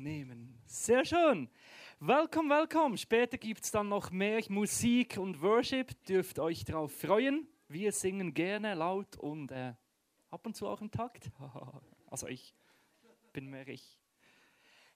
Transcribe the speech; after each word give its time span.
Nehmen. 0.00 0.58
Sehr 0.64 1.04
schön. 1.04 1.50
Welcome, 1.98 2.48
welcome. 2.48 2.96
Später 2.96 3.36
gibt 3.36 3.64
es 3.64 3.70
dann 3.70 3.90
noch 3.90 4.10
mehr 4.10 4.40
Musik 4.48 5.18
und 5.18 5.42
Worship. 5.42 5.92
Dürft 6.06 6.38
euch 6.38 6.64
darauf 6.64 6.90
freuen. 6.92 7.46
Wir 7.68 7.92
singen 7.92 8.32
gerne 8.32 8.72
laut 8.74 9.18
und 9.18 9.52
äh, 9.52 9.74
ab 10.30 10.46
und 10.46 10.56
zu 10.56 10.66
auch 10.66 10.80
im 10.80 10.90
Takt. 10.90 11.30
also 12.06 12.28
ich 12.28 12.54
bin 13.34 13.50
mehr 13.50 13.68
ich. 13.68 13.98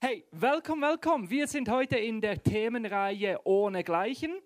Hey, 0.01 0.25
welcome, 0.31 0.81
welcome. 0.81 1.29
Wir 1.29 1.47
sind 1.49 1.69
heute 1.69 1.99
in 1.99 2.23
der 2.23 2.43
Themenreihe 2.43 3.39
Ohne 3.45 3.85
Gleichen. 3.85 4.41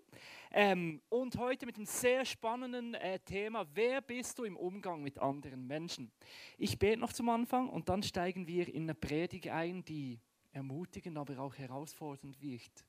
Ähm, 0.51 1.01
und 1.07 1.37
heute 1.37 1.67
mit 1.67 1.77
einem 1.77 1.85
sehr 1.85 2.25
spannenden 2.25 2.95
äh, 2.95 3.19
Thema, 3.19 3.65
wer 3.75 4.01
bist 4.01 4.39
du 4.39 4.43
im 4.43 4.57
Umgang 4.57 5.03
mit 5.03 5.19
anderen 5.19 5.67
Menschen? 5.67 6.11
Ich 6.57 6.77
bete 6.77 6.99
noch 6.99 7.13
zum 7.13 7.29
Anfang 7.29 7.69
und 7.69 7.87
dann 7.87 8.03
steigen 8.03 8.47
wir 8.47 8.67
in 8.67 8.83
eine 8.83 8.95
Predigt 8.95 9.47
ein, 9.47 9.85
die 9.85 10.19
ermutigend, 10.51 11.17
aber 11.17 11.39
auch 11.39 11.55
herausfordernd 11.55 12.39
wirkt. 12.41 12.85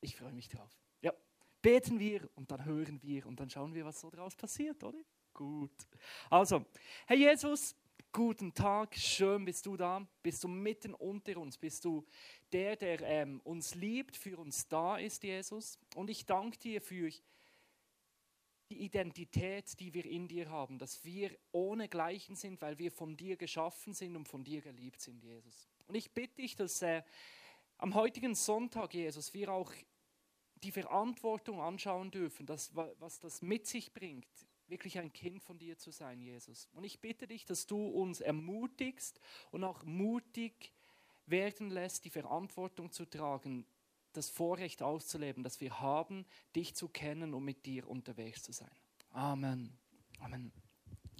Ich 0.00 0.16
freue 0.16 0.32
mich 0.32 0.48
drauf. 0.48 0.70
Ja, 1.00 1.12
beten 1.62 1.98
wir 1.98 2.28
und 2.34 2.50
dann 2.50 2.64
hören 2.64 3.02
wir 3.02 3.26
und 3.26 3.40
dann 3.40 3.50
schauen 3.50 3.74
wir, 3.74 3.84
was 3.84 4.00
so 4.00 4.10
daraus 4.10 4.36
passiert, 4.36 4.82
oder? 4.84 4.98
Gut. 5.32 5.86
Also, 6.30 6.64
Herr 7.06 7.16
Jesus, 7.16 7.74
Guten 8.16 8.54
Tag, 8.54 8.94
schön 8.94 9.44
bist 9.44 9.66
du 9.66 9.76
da, 9.76 10.06
bist 10.22 10.44
du 10.44 10.46
mitten 10.46 10.94
unter 10.94 11.36
uns, 11.36 11.58
bist 11.58 11.84
du 11.84 12.06
der, 12.52 12.76
der 12.76 13.00
ähm, 13.00 13.40
uns 13.42 13.74
liebt, 13.74 14.16
für 14.16 14.38
uns 14.38 14.68
da 14.68 14.98
ist, 14.98 15.24
Jesus. 15.24 15.80
Und 15.96 16.08
ich 16.08 16.24
danke 16.24 16.56
dir 16.58 16.80
für 16.80 17.10
die 18.70 18.84
Identität, 18.84 19.80
die 19.80 19.92
wir 19.92 20.04
in 20.04 20.28
dir 20.28 20.48
haben, 20.48 20.78
dass 20.78 21.04
wir 21.04 21.36
ohne 21.50 21.88
Gleichen 21.88 22.36
sind, 22.36 22.62
weil 22.62 22.78
wir 22.78 22.92
von 22.92 23.16
dir 23.16 23.36
geschaffen 23.36 23.94
sind 23.94 24.14
und 24.14 24.28
von 24.28 24.44
dir 24.44 24.60
geliebt 24.60 25.00
sind, 25.00 25.20
Jesus. 25.24 25.68
Und 25.86 25.94
ich 25.94 26.12
bitte 26.12 26.36
dich, 26.36 26.56
dass 26.56 26.82
äh, 26.82 27.02
am 27.78 27.94
heutigen 27.94 28.34
Sonntag, 28.34 28.94
Jesus, 28.94 29.34
wir 29.34 29.52
auch 29.52 29.72
die 30.62 30.72
Verantwortung 30.72 31.60
anschauen 31.60 32.10
dürfen, 32.10 32.46
dass, 32.46 32.74
was 32.74 33.20
das 33.20 33.42
mit 33.42 33.66
sich 33.66 33.92
bringt, 33.92 34.26
wirklich 34.68 34.98
ein 34.98 35.12
Kind 35.12 35.42
von 35.42 35.58
dir 35.58 35.76
zu 35.76 35.90
sein, 35.90 36.20
Jesus. 36.20 36.68
Und 36.72 36.84
ich 36.84 37.00
bitte 37.00 37.26
dich, 37.26 37.44
dass 37.44 37.66
du 37.66 37.86
uns 37.86 38.20
ermutigst 38.20 39.20
und 39.50 39.64
auch 39.64 39.84
mutig 39.84 40.72
werden 41.26 41.70
lässt, 41.70 42.04
die 42.04 42.10
Verantwortung 42.10 42.90
zu 42.90 43.04
tragen, 43.04 43.66
das 44.12 44.30
Vorrecht 44.30 44.82
auszuleben, 44.82 45.42
das 45.42 45.60
wir 45.60 45.80
haben, 45.80 46.24
dich 46.54 46.74
zu 46.74 46.88
kennen 46.88 47.34
und 47.34 47.44
mit 47.44 47.66
dir 47.66 47.88
unterwegs 47.88 48.42
zu 48.42 48.52
sein. 48.52 48.70
Amen. 49.10 49.76
Amen. 50.20 50.52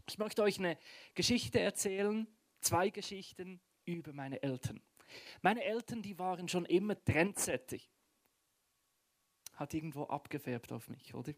Ich 0.09 0.19
möchte 0.19 0.43
euch 0.43 0.59
eine 0.59 0.79
Geschichte 1.15 1.61
erzählen, 1.61 2.27
zwei 2.61 2.91
Geschichten 2.91 3.61
über 3.85 4.13
meine 4.13 4.43
Eltern. 4.43 4.81
Meine 5.43 5.63
Eltern, 5.65 6.03
die 6.03 6.19
waren 6.19 6.49
schon 6.49 6.65
immer 6.67 7.03
trendsettig. 7.05 7.91
Hat 9.55 9.75
irgendwo 9.75 10.05
abgefärbt 10.05 10.73
auf 10.73 10.89
mich, 10.89 11.15
oder? 11.15 11.33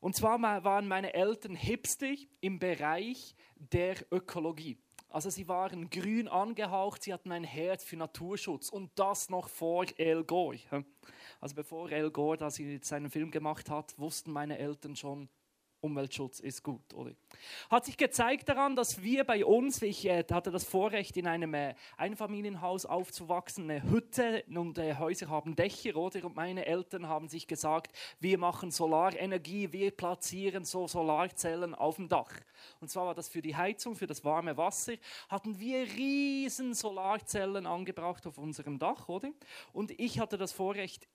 Und 0.00 0.16
zwar 0.16 0.40
waren 0.40 0.86
meine 0.86 1.14
Eltern 1.14 1.54
hipstig 1.54 2.28
im 2.40 2.58
Bereich 2.58 3.34
der 3.56 3.96
Ökologie. 4.12 4.78
Also 5.08 5.30
sie 5.30 5.46
waren 5.46 5.88
grün 5.90 6.26
angehaucht, 6.26 7.04
sie 7.04 7.12
hatten 7.12 7.30
ein 7.30 7.44
Herz 7.44 7.84
für 7.84 7.96
Naturschutz 7.96 8.68
und 8.68 8.90
das 8.96 9.30
noch 9.30 9.48
vor 9.48 9.86
El 9.96 10.24
Gore. 10.24 10.58
Also 11.40 11.54
bevor 11.54 11.90
El 11.92 12.10
Gore 12.10 12.50
seinen 12.50 13.10
Film 13.10 13.30
gemacht 13.30 13.70
hat, 13.70 13.96
wussten 13.98 14.32
meine 14.32 14.58
Eltern 14.58 14.96
schon, 14.96 15.28
Umweltschutz 15.84 16.40
ist 16.40 16.62
gut, 16.62 16.94
oder? 16.94 17.12
Hat 17.70 17.84
sich 17.84 17.98
gezeigt 17.98 18.48
daran, 18.48 18.74
dass 18.74 19.02
wir 19.02 19.24
bei 19.24 19.44
uns, 19.44 19.82
ich 19.82 20.06
äh, 20.06 20.24
hatte 20.30 20.50
das 20.50 20.64
Vorrecht, 20.64 21.16
in 21.18 21.26
einem 21.26 21.52
äh, 21.52 21.74
Einfamilienhaus 21.98 22.86
aufzuwachsen, 22.86 23.70
eine 23.70 23.82
Hütte 23.82 24.44
und 24.48 24.78
äh, 24.78 24.96
Häuser 24.96 25.28
haben 25.28 25.54
Dächer, 25.54 25.96
oder? 25.96 26.24
Und 26.24 26.36
meine 26.36 26.64
Eltern 26.64 27.06
haben 27.06 27.28
sich 27.28 27.46
gesagt, 27.46 27.94
wir 28.18 28.38
machen 28.38 28.70
Solarenergie, 28.70 29.72
wir 29.72 29.90
platzieren 29.90 30.64
so 30.64 30.88
Solarzellen 30.88 31.74
auf 31.74 31.96
dem 31.96 32.08
Dach. 32.08 32.32
Und 32.80 32.88
zwar 32.88 33.06
war 33.06 33.14
das 33.14 33.28
für 33.28 33.42
die 33.42 33.54
Heizung, 33.54 33.94
für 33.94 34.06
das 34.06 34.24
warme 34.24 34.56
Wasser, 34.56 34.94
hatten 35.28 35.60
wir 35.60 35.82
riesen 35.82 36.72
Solarzellen 36.72 37.66
angebracht 37.66 38.26
auf 38.26 38.38
unserem 38.38 38.78
Dach, 38.78 39.08
oder? 39.08 39.30
Und 39.74 39.90
ich 40.00 40.18
hatte 40.18 40.38
das 40.38 40.52
Vorrecht, 40.52 41.06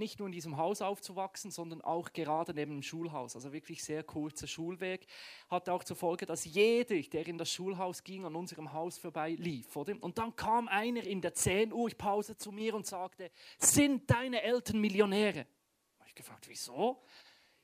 nicht 0.00 0.18
nur 0.18 0.26
in 0.26 0.32
diesem 0.32 0.56
Haus 0.56 0.82
aufzuwachsen, 0.82 1.52
sondern 1.52 1.80
auch 1.82 2.12
gerade 2.12 2.52
neben 2.52 2.72
dem 2.72 2.82
Schulhaus. 2.82 3.36
Also 3.36 3.52
wirklich 3.52 3.84
sehr 3.84 4.02
kurzer 4.02 4.48
Schulweg. 4.48 5.06
Hatte 5.48 5.72
auch 5.72 5.84
zur 5.84 5.96
Folge, 5.96 6.26
dass 6.26 6.44
jeder, 6.44 7.00
der 7.00 7.26
in 7.28 7.38
das 7.38 7.52
Schulhaus 7.52 8.02
ging, 8.02 8.24
an 8.24 8.34
unserem 8.34 8.72
Haus 8.72 8.98
vorbei 8.98 9.36
lief. 9.38 9.76
Oder? 9.76 9.94
Und 10.02 10.18
dann 10.18 10.34
kam 10.34 10.66
einer 10.66 11.04
in 11.04 11.20
der 11.20 11.34
10 11.34 11.72
Uhr 11.72 11.90
Pause 11.90 12.36
zu 12.36 12.50
mir 12.50 12.74
und 12.74 12.86
sagte, 12.86 13.30
sind 13.58 14.10
deine 14.10 14.42
Eltern 14.42 14.80
Millionäre? 14.80 15.46
Habe 15.98 16.08
ich 16.08 16.14
gefragt, 16.16 16.48
wieso? 16.48 17.04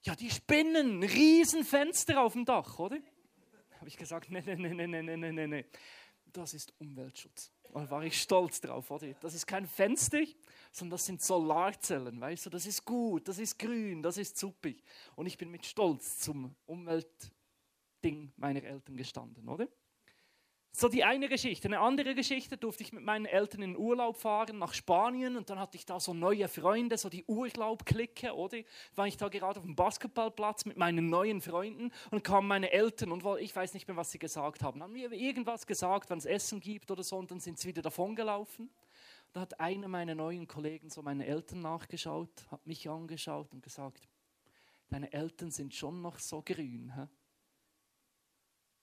Ja, 0.03 0.15
die 0.15 0.31
spinnen, 0.31 1.03
Riesenfenster 1.03 2.23
auf 2.23 2.35
dem 2.35 2.45
Dach, 2.45 2.79
oder? 2.79 2.99
Habe 3.79 3.89
ich 3.89 3.97
gesagt, 3.97 4.31
nee, 4.31 4.43
nee, 4.45 4.55
nee, 4.55 4.87
nee, 4.87 5.03
nee, 5.03 5.17
nee, 5.17 5.47
nee. 5.47 5.65
Das 6.33 6.55
ist 6.55 6.73
Umweltschutz. 6.79 7.51
Und 7.73 7.87
da 7.87 7.91
war 7.91 8.05
ich 8.05 8.21
stolz 8.21 8.61
drauf, 8.61 8.91
oder? 8.91 9.13
Das 9.21 9.35
ist 9.35 9.47
kein 9.47 9.67
Fenster, 9.67 10.23
sondern 10.73 10.93
das 10.93 11.07
sind 11.07 11.23
Solarzellen, 11.23 12.21
weißt 12.21 12.47
du? 12.47 12.51
Das 12.51 12.67
ist 12.67 12.85
gut, 12.85 13.29
das 13.29 13.39
ist 13.39 13.59
grün, 13.59 14.03
das 14.03 14.19
ist 14.19 14.39
suppig. 14.39 14.83
Und 15.15 15.27
ich 15.27 15.37
bin 15.37 15.51
mit 15.51 15.65
Stolz 15.67 16.19
zum 16.19 16.55
Umweltding 16.67 18.33
meiner 18.37 18.63
Eltern 18.63 18.97
gestanden, 18.97 19.49
oder? 19.49 19.69
So 20.79 20.91
die 20.91 21.05
eine 21.05 21.31
Geschichte. 21.31 21.69
Eine 21.69 21.81
andere 21.81 22.15
Geschichte 22.15 22.59
durfte 22.59 22.83
ich 22.83 22.93
mit 22.93 23.03
meinen 23.03 23.25
Eltern 23.25 23.63
in 23.63 23.79
Urlaub 23.79 24.19
fahren 24.19 24.59
nach 24.59 24.75
Spanien 24.75 25.39
und 25.39 25.49
dann 25.49 25.59
hatte 25.59 25.79
ich 25.79 25.87
da 25.87 25.99
so 25.99 26.13
neue 26.13 26.49
Freunde, 26.49 26.99
so 26.99 27.09
die 27.09 27.25
Urlaub-Clique, 27.25 28.35
oder? 28.35 28.59
War 28.95 29.07
ich 29.07 29.17
da 29.17 29.29
gerade 29.29 29.59
auf 29.59 29.65
dem 29.65 29.75
Basketballplatz 29.75 30.67
mit 30.67 30.77
meinen 30.77 31.09
neuen 31.09 31.41
Freunden 31.41 31.93
und 32.11 32.25
kamen 32.25 32.47
meine 32.47 32.73
Eltern 32.73 33.11
und 33.11 33.25
ich 33.41 33.57
weiß 33.57 33.73
nicht 33.73 33.89
mehr, 33.89 33.97
was 33.97 34.13
sie 34.13 34.19
gesagt 34.19 34.63
haben. 34.63 34.83
Haben 34.83 34.93
mir 34.93 35.11
irgendwas 35.13 35.67
gesagt, 35.67 36.11
wenn 36.11 36.19
es 36.19 36.27
Essen 36.27 36.61
gibt 36.61 36.91
oder 36.91 37.03
so 37.03 37.17
und 37.17 37.31
dann 37.31 37.41
sind 37.41 37.59
sie 37.59 37.69
wieder 37.69 37.81
davongelaufen. 37.81 38.69
Da 39.33 39.41
hat 39.41 39.59
einer 39.59 39.89
meiner 39.89 40.15
neuen 40.15 40.47
Kollegen 40.47 40.91
so 40.91 41.01
meine 41.01 41.25
Eltern 41.25 41.63
nachgeschaut, 41.63 42.45
hat 42.51 42.67
mich 42.67 42.87
angeschaut 42.87 43.51
und 43.55 43.63
gesagt, 43.63 44.07
deine 44.91 45.11
Eltern 45.11 45.51
sind 45.51 45.75
schon 45.75 46.03
noch 46.03 46.19
so 46.19 46.43
grün. 46.43 46.93
Hä? 46.95 47.09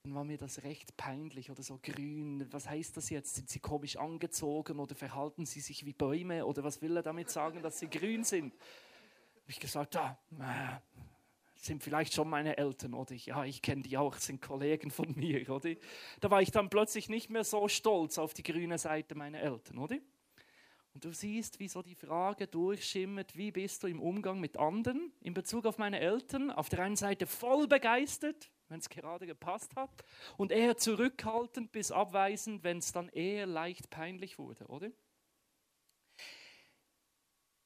Dann 0.04 0.16
war 0.16 0.26
mir 0.26 0.38
das 0.38 0.64
recht 0.64 0.98
peinlich 0.98 1.50
oder 1.50 1.64
so 1.64 1.80
grün. 1.82 2.46
Was 2.52 2.70
heißt 2.70 2.98
das 2.98 3.10
jetzt? 3.10 3.36
Sind 3.36 3.50
sie 3.50 3.60
komisch 3.60 3.96
angezogen 3.96 4.80
oder 4.80 4.96
verhalten 4.96 5.46
sie 5.46 5.62
sich 5.62 5.86
wie 5.86 5.94
Bäume 5.94 6.46
oder 6.46 6.62
was 6.62 6.82
will 6.82 6.98
er 6.98 7.04
damit 7.04 7.30
sagen, 7.30 7.62
dass 7.62 7.80
sie 7.80 7.90
grün 7.90 8.26
sind? 8.26 8.54
Habe 8.54 9.52
ich 9.52 9.62
gesagt, 9.62 9.96
ja, 9.96 10.18
äh, 10.40 10.80
sind 11.56 11.82
vielleicht 11.82 12.14
schon 12.14 12.30
meine 12.30 12.58
Eltern 12.58 12.94
oder 12.96 13.14
ich, 13.14 13.28
ja, 13.28 13.46
ich 13.46 13.62
kenne 13.62 13.82
die 13.82 13.98
auch, 13.98 14.18
sind 14.18 14.42
Kollegen 14.42 14.92
von 14.92 15.16
mir, 15.16 15.50
oder? 15.50 15.74
Da 16.20 16.30
war 16.30 16.42
ich 16.42 16.52
dann 16.52 16.70
plötzlich 16.70 17.08
nicht 17.08 17.30
mehr 17.30 17.46
so 17.46 17.70
stolz 17.70 18.18
auf 18.18 18.34
die 18.34 18.44
grüne 18.44 18.78
Seite 18.78 19.16
meiner 19.16 19.40
Eltern, 19.40 19.78
oder? 19.78 19.96
Und 20.94 21.06
du 21.06 21.14
siehst, 21.14 21.62
wie 21.62 21.70
so 21.70 21.82
die 21.82 21.96
Frage 21.96 22.46
durchschimmert, 22.46 23.38
wie 23.38 23.52
bist 23.52 23.84
du 23.84 23.88
im 23.88 24.02
Umgang 24.02 24.42
mit 24.42 24.58
anderen 24.58 25.14
in 25.22 25.34
Bezug 25.34 25.66
auf 25.66 25.78
meine 25.78 26.02
Eltern? 26.02 26.52
Auf 26.52 26.68
der 26.68 26.80
einen 26.80 26.98
Seite 26.98 27.26
voll 27.26 27.68
begeistert, 27.68 28.52
wenn 28.74 28.80
es 28.80 28.90
gerade 28.90 29.28
gepasst 29.28 29.76
hat, 29.76 30.04
und 30.36 30.52
eher 30.52 30.76
zurückhaltend 30.76 31.72
bis 31.72 31.92
abweisend, 31.92 32.64
wenn 32.64 32.80
es 32.80 32.92
dann 32.92 33.08
eher 33.10 33.46
leicht 33.46 33.92
peinlich 33.92 34.40
wurde, 34.40 34.66
oder? 34.66 34.92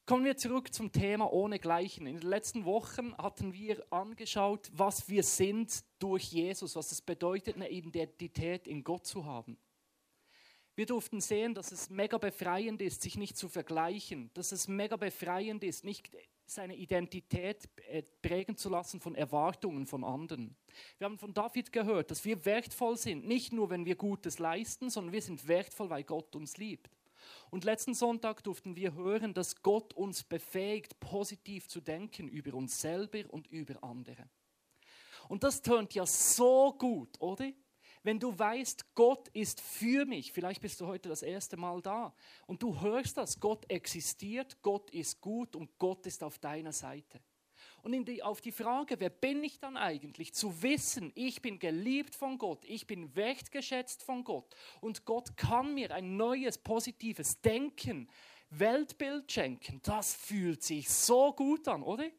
Kommen 0.06 0.26
wir 0.26 0.36
zurück 0.36 0.74
zum 0.74 0.92
Thema 0.92 1.32
ohne 1.32 1.60
Gleichen. 1.60 2.08
In 2.08 2.18
den 2.18 2.30
letzten 2.30 2.66
Wochen 2.66 3.18
hatten 3.18 3.54
wir 3.54 3.86
angeschaut, 3.90 4.70
was 4.74 5.08
wir 5.10 5.24
sind 5.24 5.84
durch 6.00 6.26
Jesus, 6.26 6.76
was 6.76 6.92
es 6.92 7.02
bedeutet, 7.02 7.56
eine 7.56 7.70
Identität 7.70 8.68
in 8.68 8.84
Gott 8.84 9.06
zu 9.06 9.26
haben. 9.26 9.58
Wir 10.76 10.86
durften 10.86 11.22
sehen, 11.22 11.54
dass 11.56 11.72
es 11.72 11.90
mega 11.90 12.18
befreiend 12.18 12.82
ist, 12.82 13.02
sich 13.02 13.18
nicht 13.18 13.38
zu 13.38 13.48
vergleichen, 13.48 14.30
dass 14.34 14.52
es 14.52 14.68
mega 14.68 14.98
befreiend 14.98 15.64
ist, 15.64 15.86
nicht 15.86 16.10
seine 16.50 16.76
Identität 16.76 17.70
äh, 17.90 18.04
prägen 18.22 18.58
zu 18.58 18.70
lassen 18.70 19.00
von 19.00 19.16
Erwartungen 19.16 19.86
von 19.86 20.04
anderen. 20.04 20.56
Wir 20.98 21.06
haben 21.06 21.18
von 21.18 21.34
David 21.34 21.72
gehört, 21.72 22.12
dass 22.12 22.24
wir 22.26 22.46
wertvoll 22.46 22.98
sind, 22.98 23.28
nicht 23.28 23.54
nur, 23.54 23.70
wenn 23.70 23.86
wir 23.86 23.96
Gutes 23.96 24.40
leisten, 24.40 24.90
sondern 24.90 25.14
wir 25.14 25.22
sind 25.22 25.48
wertvoll, 25.48 25.90
weil 25.90 26.04
Gott 26.04 26.36
uns 26.36 26.58
liebt. 26.58 26.98
Und 27.50 27.64
letzten 27.64 27.94
Sonntag 27.94 28.44
durften 28.44 28.76
wir 28.76 28.94
hören, 28.94 29.34
dass 29.34 29.62
Gott 29.62 29.94
uns 29.94 30.24
befähigt, 30.24 31.00
positiv 31.00 31.68
zu 31.68 31.82
denken 31.82 32.28
über 32.28 32.56
uns 32.56 32.80
selber 32.80 33.24
und 33.30 33.48
über 33.48 33.84
andere. 33.84 34.30
Und 35.28 35.44
das 35.44 35.62
tönt 35.62 35.94
ja 35.94 36.06
so 36.06 36.74
gut, 36.78 37.20
oder? 37.20 37.52
Wenn 38.04 38.20
du 38.20 38.38
weißt, 38.38 38.96
Gott 38.96 39.28
ist 39.30 39.62
für 39.62 40.06
mich, 40.06 40.32
vielleicht 40.32 40.62
bist 40.62 40.80
du 40.82 40.88
heute 40.88 41.10
das 41.10 41.22
erste 41.22 41.58
Mal 41.58 41.82
da 41.82 42.14
und 42.46 42.62
du 42.62 42.80
hörst 42.82 43.18
das, 43.18 43.40
Gott 43.40 43.70
existiert, 43.70 44.62
Gott 44.62 44.90
ist 44.92 45.22
gut 45.22 45.56
und 45.56 45.78
Gott 45.78 46.06
ist 46.06 46.24
auf 46.24 46.40
deiner 46.40 46.72
Seite. 46.72 47.22
Und 47.84 48.06
die, 48.06 48.22
auf 48.22 48.42
die 48.42 48.52
Frage, 48.52 49.00
wer 49.00 49.10
bin 49.10 49.44
ich 49.44 49.60
dann 49.60 49.78
eigentlich, 49.78 50.34
zu 50.34 50.62
wissen, 50.62 51.12
ich 51.16 51.42
bin 51.42 51.60
geliebt 51.60 52.16
von 52.16 52.38
Gott, 52.38 52.66
ich 52.66 52.86
bin 52.88 53.16
wertgeschätzt 53.16 54.04
von 54.04 54.24
Gott 54.24 54.56
und 54.82 55.06
Gott 55.06 55.38
kann 55.38 55.74
mir 55.74 55.94
ein 55.94 56.18
neues, 56.18 56.58
positives 56.58 57.40
Denken, 57.42 58.10
Weltbild 58.50 59.32
schenken, 59.32 59.82
das 59.84 60.16
fühlt 60.16 60.64
sich 60.64 60.90
so 60.90 61.34
gut 61.34 61.68
an, 61.68 61.84
oder? 61.84 62.10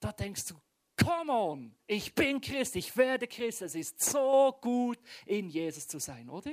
Da 0.00 0.12
denkst 0.12 0.46
du, 0.46 0.54
come 1.06 1.32
on, 1.32 1.74
ich 1.86 2.14
bin 2.14 2.40
Christ, 2.40 2.74
ich 2.76 2.96
werde 2.96 3.28
Christ, 3.28 3.62
es 3.62 3.74
ist 3.74 4.02
so 4.02 4.56
gut, 4.60 4.98
in 5.24 5.48
Jesus 5.48 5.86
zu 5.86 6.00
sein, 6.00 6.28
oder? 6.28 6.52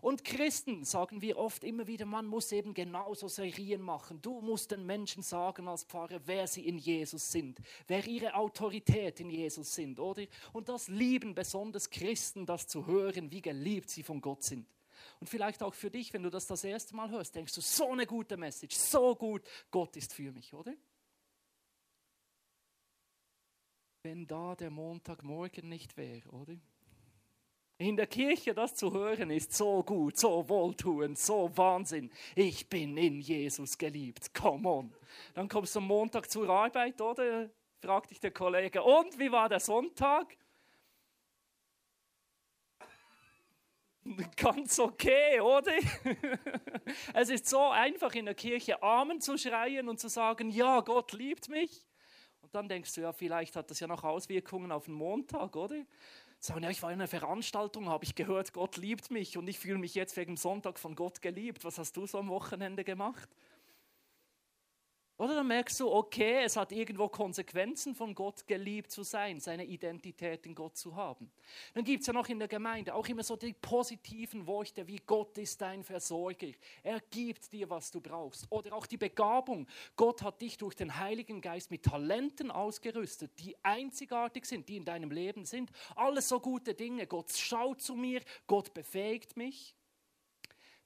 Und 0.00 0.24
Christen 0.24 0.84
sagen 0.84 1.22
wir 1.22 1.38
oft 1.38 1.62
immer 1.64 1.86
wieder, 1.86 2.04
man 2.04 2.26
muss 2.26 2.52
eben 2.52 2.74
genauso 2.74 3.28
Serien 3.28 3.80
machen. 3.80 4.20
Du 4.20 4.40
musst 4.40 4.72
den 4.72 4.84
Menschen 4.84 5.22
sagen 5.22 5.68
als 5.68 5.84
Pfarrer, 5.84 6.20
wer 6.24 6.48
sie 6.48 6.66
in 6.66 6.78
Jesus 6.78 7.30
sind, 7.30 7.60
wer 7.86 8.04
ihre 8.06 8.34
Autorität 8.34 9.20
in 9.20 9.30
Jesus 9.30 9.72
sind, 9.74 10.00
oder? 10.00 10.24
Und 10.52 10.68
das 10.68 10.88
lieben 10.88 11.34
besonders 11.34 11.88
Christen, 11.90 12.44
das 12.44 12.66
zu 12.66 12.86
hören, 12.86 13.30
wie 13.30 13.40
geliebt 13.40 13.88
sie 13.88 14.02
von 14.02 14.20
Gott 14.20 14.42
sind. 14.42 14.66
Und 15.20 15.28
vielleicht 15.28 15.62
auch 15.62 15.74
für 15.74 15.90
dich, 15.90 16.12
wenn 16.12 16.24
du 16.24 16.30
das 16.30 16.46
das 16.46 16.64
erste 16.64 16.94
Mal 16.96 17.10
hörst, 17.10 17.34
denkst 17.34 17.54
du, 17.54 17.60
so 17.60 17.92
eine 17.92 18.06
gute 18.06 18.36
Message, 18.36 18.76
so 18.76 19.14
gut, 19.14 19.42
Gott 19.70 19.96
ist 19.96 20.12
für 20.12 20.32
mich, 20.32 20.52
oder? 20.52 20.74
Wenn 24.08 24.26
da 24.26 24.54
der 24.54 24.70
Montagmorgen 24.70 25.68
nicht 25.68 25.94
wäre, 25.98 26.26
oder? 26.30 26.54
In 27.76 27.94
der 27.94 28.06
Kirche 28.06 28.54
das 28.54 28.74
zu 28.74 28.90
hören 28.90 29.30
ist 29.30 29.52
so 29.52 29.82
gut, 29.82 30.16
so 30.16 30.48
wohltuend, 30.48 31.18
so 31.18 31.54
Wahnsinn. 31.54 32.10
Ich 32.34 32.70
bin 32.70 32.96
in 32.96 33.20
Jesus 33.20 33.76
geliebt. 33.76 34.32
Come 34.32 34.66
on. 34.66 34.94
Dann 35.34 35.46
kommst 35.46 35.74
du 35.74 35.80
am 35.80 35.88
Montag 35.88 36.30
zur 36.30 36.48
Arbeit, 36.48 36.98
oder? 37.02 37.50
Fragt 37.82 38.10
dich 38.10 38.18
der 38.18 38.30
Kollege, 38.30 38.82
und 38.82 39.18
wie 39.18 39.30
war 39.30 39.50
der 39.50 39.60
Sonntag? 39.60 40.38
Ganz 44.36 44.78
okay, 44.78 45.38
oder? 45.40 45.74
es 47.12 47.28
ist 47.28 47.46
so 47.46 47.60
einfach 47.60 48.14
in 48.14 48.24
der 48.24 48.34
Kirche 48.34 48.82
Amen 48.82 49.20
zu 49.20 49.36
schreien 49.36 49.86
und 49.86 50.00
zu 50.00 50.08
sagen, 50.08 50.48
ja, 50.48 50.80
Gott 50.80 51.12
liebt 51.12 51.50
mich. 51.50 51.87
Und 52.48 52.54
dann 52.54 52.68
denkst 52.68 52.94
du, 52.94 53.02
ja, 53.02 53.12
vielleicht 53.12 53.56
hat 53.56 53.70
das 53.70 53.78
ja 53.78 53.86
noch 53.86 54.04
Auswirkungen 54.04 54.72
auf 54.72 54.86
den 54.86 54.94
Montag, 54.94 55.54
oder? 55.54 55.84
sagen, 56.40 56.62
ja, 56.62 56.70
ich 56.70 56.82
war 56.82 56.90
in 56.90 57.00
einer 57.00 57.08
Veranstaltung, 57.08 57.88
habe 57.88 58.04
ich 58.04 58.14
gehört, 58.14 58.54
Gott 58.54 58.76
liebt 58.78 59.10
mich 59.10 59.36
und 59.36 59.48
ich 59.48 59.58
fühle 59.58 59.76
mich 59.76 59.94
jetzt 59.94 60.16
wegen 60.16 60.36
Sonntag 60.38 60.78
von 60.78 60.94
Gott 60.94 61.20
geliebt. 61.20 61.64
Was 61.64 61.78
hast 61.78 61.96
du 61.96 62.06
so 62.06 62.18
am 62.18 62.28
Wochenende 62.28 62.84
gemacht? 62.84 63.28
Oder 65.18 65.34
dann 65.34 65.48
merkst 65.48 65.80
du, 65.80 65.90
okay, 65.90 66.44
es 66.44 66.56
hat 66.56 66.70
irgendwo 66.70 67.08
Konsequenzen 67.08 67.92
von 67.96 68.14
Gott 68.14 68.46
geliebt 68.46 68.92
zu 68.92 69.02
sein, 69.02 69.40
seine 69.40 69.64
Identität 69.64 70.46
in 70.46 70.54
Gott 70.54 70.76
zu 70.76 70.94
haben. 70.94 71.28
Dann 71.74 71.82
gibt 71.82 72.02
es 72.02 72.06
ja 72.06 72.12
noch 72.12 72.28
in 72.28 72.38
der 72.38 72.46
Gemeinde 72.46 72.94
auch 72.94 73.06
immer 73.08 73.24
so 73.24 73.34
die 73.34 73.52
positiven 73.52 74.46
Worte 74.46 74.86
wie 74.86 75.00
Gott 75.04 75.36
ist 75.38 75.60
dein 75.60 75.82
Versorger. 75.82 76.52
Er 76.84 77.00
gibt 77.10 77.52
dir, 77.52 77.68
was 77.68 77.90
du 77.90 78.00
brauchst. 78.00 78.46
Oder 78.50 78.72
auch 78.72 78.86
die 78.86 78.96
Begabung. 78.96 79.66
Gott 79.96 80.22
hat 80.22 80.40
dich 80.40 80.56
durch 80.56 80.76
den 80.76 80.96
Heiligen 80.96 81.40
Geist 81.40 81.72
mit 81.72 81.82
Talenten 81.82 82.52
ausgerüstet, 82.52 83.32
die 83.40 83.56
einzigartig 83.64 84.46
sind, 84.46 84.68
die 84.68 84.76
in 84.76 84.84
deinem 84.84 85.10
Leben 85.10 85.44
sind. 85.44 85.72
Alles 85.96 86.28
so 86.28 86.38
gute 86.38 86.74
Dinge. 86.74 87.08
Gott 87.08 87.32
schaut 87.32 87.80
zu 87.80 87.96
mir, 87.96 88.22
Gott 88.46 88.72
befähigt 88.72 89.36
mich. 89.36 89.74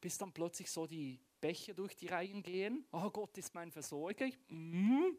Bis 0.01 0.17
dann 0.17 0.33
plötzlich 0.33 0.71
so 0.71 0.87
die 0.87 1.21
Becher 1.43 1.75
durch 1.75 1.95
die 1.95 2.07
Reihen 2.07 2.43
gehen. 2.43 2.87
Oh, 2.93 3.11
Gott 3.11 3.37
ist 3.37 3.55
mein 3.55 3.71
Versorger. 3.71 4.31
Mhm. 4.49 5.19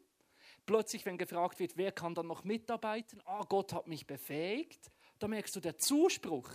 Plötzlich, 0.66 1.06
wenn 1.06 1.18
gefragt 1.18 1.60
wird, 1.60 1.76
wer 1.76 1.92
kann 1.92 2.14
dann 2.14 2.26
noch 2.26 2.42
mitarbeiten? 2.42 3.22
oh, 3.26 3.44
Gott 3.48 3.72
hat 3.72 3.86
mich 3.86 4.06
befähigt. 4.06 4.90
Da 5.20 5.28
merkst 5.28 5.54
du, 5.54 5.60
der 5.60 5.76
Zuspruch 5.78 6.50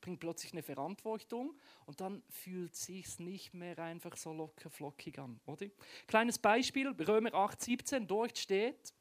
bringt 0.00 0.20
plötzlich 0.20 0.52
eine 0.52 0.62
Verantwortung 0.62 1.58
und 1.86 2.00
dann 2.00 2.22
fühlt 2.28 2.76
sich 2.76 3.18
nicht 3.18 3.54
mehr 3.54 3.78
einfach 3.78 4.16
so 4.16 4.32
locker 4.32 4.70
flockig 4.70 5.18
an, 5.18 5.40
oder? 5.46 5.66
Kleines 6.06 6.38
Beispiel, 6.38 6.88
Römer 6.90 7.34
8, 7.34 7.60
17, 7.60 8.06
dort 8.06 8.38
steht, 8.38 8.94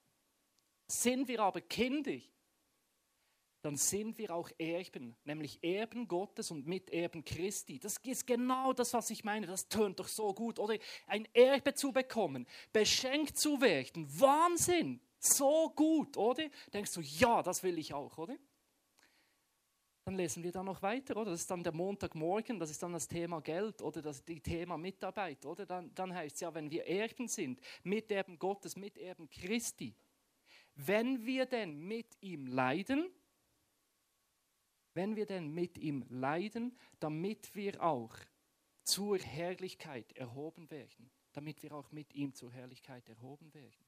sind 0.88 1.27
wir 1.27 1.41
aber 1.41 1.62
kindig, 1.62 2.31
dann 3.65 3.77
sind 3.77 4.19
wir 4.19 4.35
auch 4.35 4.51
Erben, 4.59 5.15
nämlich 5.23 5.63
Erben 5.63 6.07
Gottes 6.07 6.51
und 6.51 6.67
Miterben 6.67 7.25
Christi. 7.25 7.79
Das 7.79 7.97
ist 7.97 8.27
genau 8.27 8.73
das, 8.73 8.94
was 8.94 9.09
ich 9.09 9.23
meine. 9.23 9.47
Das 9.47 9.67
tönt 9.67 10.00
doch 10.00 10.07
so 10.07 10.35
gut, 10.35 10.59
oder? 10.59 10.77
Ein 11.07 11.27
Erbe 11.33 11.73
zu 11.73 11.91
bekommen, 11.91 12.45
beschenkt 12.71 13.39
zu 13.39 13.59
werden, 13.62 14.07
Wahnsinn, 14.19 15.01
so 15.17 15.71
gut, 15.75 16.15
oder? 16.15 16.47
Denkst 16.71 16.94
du, 16.94 17.01
ja, 17.01 17.41
das 17.41 17.63
will 17.63 17.79
ich 17.79 17.91
auch, 17.91 18.15
oder? 18.19 18.38
Dann 20.03 20.13
lesen 20.15 20.44
wir 20.44 20.51
da 20.51 20.62
noch 20.62 20.83
weiter, 20.83 21.17
oder? 21.17 21.31
Das 21.31 21.41
ist 21.41 21.50
dann 21.50 21.63
der 21.63 21.73
Montagmorgen, 21.73 22.59
das 22.59 22.69
ist 22.69 22.83
dann 22.83 22.94
das 22.94 23.07
Thema 23.07 23.41
Geld 23.41 23.81
oder 23.81 24.03
das 24.03 24.23
Thema 24.23 24.77
Mitarbeit, 24.77 25.44
oder? 25.44 25.65
Dann, 25.65 25.91
dann 25.95 26.13
heißt 26.13 26.35
es 26.35 26.41
ja, 26.41 26.53
wenn 26.53 26.69
wir 26.69 26.85
Erben 26.85 27.27
sind, 27.27 27.59
Miterben 27.81 28.38
Gottes, 28.38 28.75
Miterben 28.75 29.27
Christi, 29.27 29.95
wenn 30.75 31.25
wir 31.25 31.47
denn 31.47 31.79
mit 31.79 32.15
ihm 32.21 32.45
leiden, 32.45 33.09
wenn 34.95 35.15
wir 35.15 35.25
denn 35.25 35.53
mit 35.53 35.77
ihm 35.77 36.06
leiden, 36.09 36.75
damit 37.00 37.53
wir 37.53 37.83
auch 37.83 38.15
zur 38.83 39.19
Herrlichkeit 39.19 40.13
erhoben 40.13 40.71
werden, 40.71 41.12
damit 41.33 41.62
wir 41.62 41.74
auch 41.74 41.92
mit 41.92 42.13
ihm 42.13 42.33
zur 42.33 42.51
Herrlichkeit 42.51 43.07
erhoben 43.09 43.53
werden. 43.53 43.86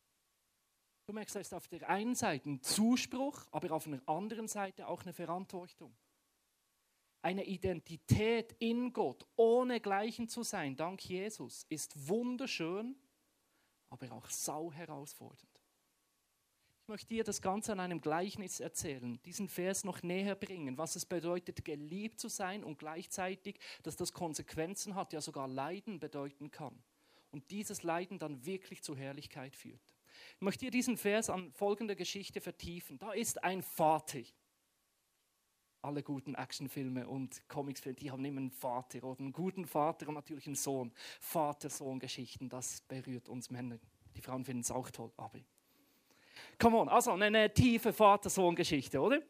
Du 1.05 1.13
merkst, 1.13 1.35
da 1.35 1.39
ist 1.39 1.53
auf 1.53 1.69
der 1.69 1.89
einen 1.89 2.15
Seite 2.15 2.49
ein 2.49 2.61
Zuspruch, 2.61 3.47
aber 3.51 3.71
auf 3.71 3.85
der 3.85 4.01
anderen 4.07 4.49
Seite 4.49 4.87
auch 4.87 5.03
eine 5.03 5.13
Verantwortung. 5.13 5.95
Eine 7.21 7.45
Identität 7.45 8.55
in 8.59 8.91
Gott, 8.91 9.25
ohne 9.37 9.79
Gleichen 9.79 10.27
zu 10.27 10.43
sein, 10.43 10.75
dank 10.75 11.03
Jesus, 11.05 11.65
ist 11.69 12.07
wunderschön, 12.07 12.95
aber 13.89 14.11
auch 14.11 14.29
sau 14.29 14.71
herausfordernd. 14.73 15.56
Ich 16.87 16.89
möchte 16.89 17.09
dir 17.09 17.25
das 17.25 17.41
Ganze 17.41 17.73
an 17.73 17.81
einem 17.81 17.99
Gleichnis 17.99 18.61
erzählen, 18.61 19.19
diesen 19.25 19.49
Vers 19.49 19.83
noch 19.83 20.03
näher 20.03 20.35
bringen, 20.35 20.77
was 20.77 20.95
es 20.95 21.05
bedeutet, 21.05 21.65
geliebt 21.65 22.17
zu 22.17 22.29
sein 22.29 22.63
und 22.63 22.79
gleichzeitig, 22.79 23.59
dass 23.83 23.97
das 23.97 24.13
Konsequenzen 24.13 24.95
hat, 24.95 25.11
ja 25.11 25.19
sogar 25.19 25.49
Leiden 25.49 25.99
bedeuten 25.99 26.49
kann. 26.49 26.81
Und 27.31 27.51
dieses 27.51 27.83
Leiden 27.83 28.19
dann 28.19 28.45
wirklich 28.45 28.83
zur 28.83 28.95
Herrlichkeit 28.95 29.53
führt. 29.53 29.81
Ich 30.35 30.41
möchte 30.41 30.63
dir 30.63 30.71
diesen 30.71 30.95
Vers 30.95 31.29
an 31.29 31.51
folgender 31.51 31.93
Geschichte 31.93 32.39
vertiefen. 32.39 32.99
Da 32.99 33.11
ist 33.11 33.43
ein 33.43 33.63
Vater. 33.63 34.21
Alle 35.81 36.03
guten 36.03 36.35
Actionfilme 36.35 37.05
und 37.05 37.49
Comicsfilme, 37.49 37.99
die 37.99 38.11
haben 38.11 38.23
immer 38.23 38.39
einen 38.39 38.49
Vater 38.49 39.03
oder 39.03 39.19
einen 39.19 39.33
guten 39.33 39.65
Vater 39.65 40.07
und 40.07 40.13
natürlich 40.13 40.45
einen 40.45 40.55
Sohn. 40.55 40.93
Vater-Sohn-Geschichten, 41.19 42.47
das 42.47 42.79
berührt 42.87 43.27
uns 43.27 43.49
Männer. 43.49 43.77
Die 44.15 44.21
Frauen 44.21 44.45
finden 44.45 44.61
es 44.61 44.71
auch 44.71 44.89
toll, 44.89 45.11
aber 45.17 45.41
Come 46.59 46.77
on, 46.77 46.89
also 46.89 47.11
eine 47.11 47.53
tiefe 47.53 47.93
Vater-Sohn-Geschichte, 47.93 48.99
oder? 48.99 49.21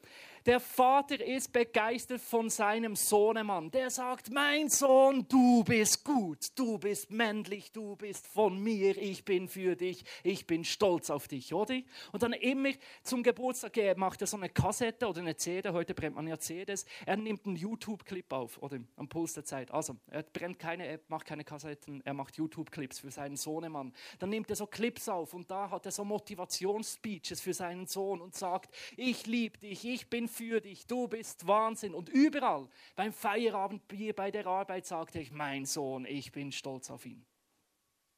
Der 0.48 0.62
Vater 0.62 1.20
ist 1.20 1.52
begeistert 1.52 2.22
von 2.22 2.50
seinem 2.50 2.96
Sohnemann. 2.96 3.70
Der 3.70 3.90
sagt, 3.90 4.32
mein 4.32 4.70
Sohn, 4.70 5.28
du 5.28 5.62
bist 5.66 6.06
gut, 6.06 6.48
du 6.56 6.78
bist 6.78 7.12
männlich, 7.12 7.74
du 7.74 7.98
bist 7.98 8.26
von 8.26 8.58
mir, 8.58 8.98
ich 8.98 9.26
bin 9.26 9.50
für 9.50 9.76
dich, 9.76 10.06
ich 10.24 10.48
bin 10.48 10.64
stolz 10.64 11.10
auf 11.10 11.28
dich, 11.28 11.54
oder? 11.54 11.76
Und 12.14 12.24
dann 12.24 12.32
immer 12.32 12.70
zum 13.04 13.24
Geburtstag 13.24 13.98
macht 13.98 14.22
er 14.22 14.28
so 14.28 14.38
eine 14.38 14.48
Kassette 14.48 15.10
oder 15.10 15.20
eine 15.20 15.36
CD, 15.36 15.68
heute 15.68 15.94
brennt 15.94 16.16
man 16.16 16.26
ja 16.28 16.40
CDs, 16.40 16.86
er 17.06 17.18
nimmt 17.18 17.46
einen 17.46 17.58
YouTube-Clip 17.58 18.32
auf, 18.32 18.64
oder? 18.64 18.80
Am 18.96 19.10
Puls 19.10 19.34
der 19.34 19.44
Zeit. 19.44 19.70
Also, 19.72 19.98
er 20.10 20.24
brennt 20.24 20.60
keine, 20.60 20.88
er 20.88 21.02
macht 21.10 21.26
keine 21.26 21.44
Kassetten, 21.44 22.02
er 22.06 22.14
macht 22.14 22.38
YouTube-Clips 22.38 23.00
für 23.00 23.12
seinen 23.12 23.36
Sohnemann. 23.36 23.94
Dann 24.20 24.30
nimmt 24.30 24.50
er 24.50 24.56
so 24.56 24.66
Clips 24.66 25.10
auf 25.10 25.34
und 25.34 25.52
da 25.52 25.70
hat 25.70 25.86
er 25.86 25.92
so 25.92 26.06
Motivationsspeeches 26.06 27.42
für 27.42 27.54
seinen 27.54 27.86
Sohn 27.86 28.22
und 28.22 28.34
sagt, 28.34 28.74
ich 28.96 29.26
liebe 29.28 29.58
dich, 29.58 29.84
ich 29.84 30.10
bin 30.10 30.30
für 30.38 30.62
dich, 30.62 30.86
du 30.86 31.08
bist 31.08 31.48
Wahnsinn. 31.48 31.94
Und 31.94 32.10
überall 32.10 32.68
beim 32.96 33.12
Feierabendbier, 33.12 34.14
bei 34.14 34.32
der 34.32 34.46
Arbeit 34.46 34.86
sagte 34.86 35.20
ich, 35.20 35.32
mein 35.32 35.66
Sohn, 35.66 36.06
ich 36.06 36.32
bin 36.32 36.52
stolz 36.52 36.90
auf 36.92 37.06
ihn. 37.06 37.26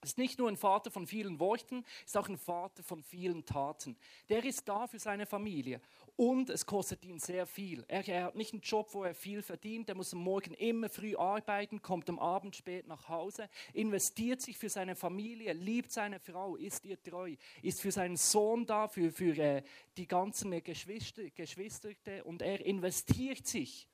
Ist 0.02 0.18
nicht 0.18 0.40
nur 0.40 0.48
ein 0.48 0.56
Vater 0.56 0.92
von 0.92 1.06
vielen 1.06 1.42
Worten, 1.42 1.84
ist 2.06 2.16
auch 2.16 2.30
ein 2.30 2.38
Vater 2.38 2.84
von 2.84 3.04
vielen 3.04 3.46
Taten. 3.46 3.98
Der 4.30 4.46
ist 4.46 4.68
da 4.70 4.88
für 4.88 4.98
seine 4.98 5.26
Familie 5.26 5.82
und 6.16 6.50
es 6.50 6.66
kostet 6.66 7.04
ihn 7.04 7.20
sehr 7.20 7.46
viel. 7.46 7.84
Er, 7.90 8.08
er, 8.08 8.24
hat 8.26 8.36
nicht 8.36 8.54
einen 8.54 8.62
Job, 8.62 8.94
wo 8.94 9.04
er 9.04 9.14
viel 9.14 9.42
verdient, 9.42 9.90
er 9.90 9.96
muss 9.96 10.14
am 10.14 10.20
Morgen 10.20 10.54
immer 10.54 10.88
früh 10.88 11.18
arbeiten, 11.18 11.82
kommt 11.82 12.10
am 12.10 12.18
Abend 12.18 12.56
spät 12.56 12.88
nach 12.88 13.10
Hause, 13.10 13.50
investiert 13.74 14.42
sich 14.42 14.58
für 14.58 14.70
seine 14.70 14.96
Familie, 14.96 15.52
liebt 15.52 15.92
seine 15.92 16.22
Frau, 16.22 16.56
ist 16.56 16.86
ihr 16.86 17.02
treu, 17.02 17.36
ist 17.62 17.82
für 17.82 17.92
seinen 17.92 18.16
Sohn 18.16 18.66
da, 18.66 18.88
für, 18.88 19.12
für 19.12 19.38
äh, 19.38 19.64
die 19.98 20.08
ganzen 20.08 20.64
Geschwister, 20.64 21.30
Geschwister 21.32 21.90
und 22.24 22.42
er 22.42 22.66
investiert 22.66 23.46
sich 23.48 23.86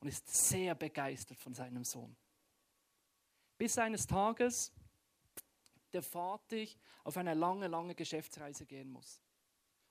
und 0.00 0.08
ist 0.08 0.28
sehr 0.28 0.74
begeistert 0.74 1.38
von 1.38 1.54
seinem 1.54 1.84
Sohn. 1.84 2.16
Bis 3.58 3.78
eines 3.78 4.08
Tages 4.08 4.72
der 5.94 6.02
Vater 6.02 6.64
auf 7.04 7.16
eine 7.16 7.34
lange, 7.34 7.68
lange 7.68 7.94
Geschäftsreise 7.94 8.66
gehen 8.66 8.90
muss. 8.90 9.20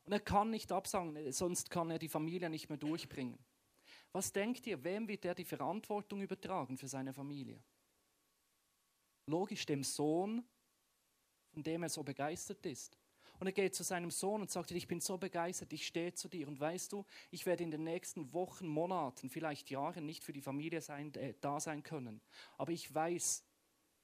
Und 0.03 0.13
er 0.13 0.19
kann 0.19 0.49
nicht 0.49 0.71
absagen, 0.71 1.31
sonst 1.31 1.69
kann 1.69 1.91
er 1.91 1.99
die 1.99 2.09
Familie 2.09 2.49
nicht 2.49 2.69
mehr 2.69 2.77
durchbringen. 2.77 3.37
Was 4.11 4.33
denkt 4.33 4.67
ihr, 4.67 4.83
wem 4.83 5.07
wird 5.07 5.25
er 5.25 5.35
die 5.35 5.45
Verantwortung 5.45 6.21
übertragen 6.21 6.77
für 6.77 6.87
seine 6.87 7.13
Familie? 7.13 7.63
Logisch 9.25 9.65
dem 9.65 9.83
Sohn, 9.83 10.43
von 11.49 11.63
dem 11.63 11.83
er 11.83 11.89
so 11.89 12.03
begeistert 12.03 12.65
ist. 12.65 12.97
Und 13.39 13.47
er 13.47 13.53
geht 13.53 13.73
zu 13.73 13.83
seinem 13.83 14.11
Sohn 14.11 14.41
und 14.41 14.51
sagt, 14.51 14.71
ich 14.71 14.87
bin 14.87 14.99
so 14.99 15.17
begeistert, 15.17 15.73
ich 15.73 15.87
stehe 15.87 16.13
zu 16.13 16.27
dir. 16.27 16.47
Und 16.47 16.59
weißt 16.59 16.91
du, 16.91 17.05
ich 17.31 17.45
werde 17.45 17.63
in 17.63 17.71
den 17.71 17.83
nächsten 17.83 18.33
Wochen, 18.33 18.67
Monaten, 18.67 19.29
vielleicht 19.29 19.69
Jahren 19.71 20.05
nicht 20.05 20.23
für 20.23 20.33
die 20.33 20.41
Familie 20.41 20.81
sein, 20.81 21.13
äh, 21.15 21.33
da 21.41 21.59
sein 21.59 21.81
können. 21.81 22.21
Aber 22.57 22.71
ich 22.71 22.93
weiß, 22.93 23.43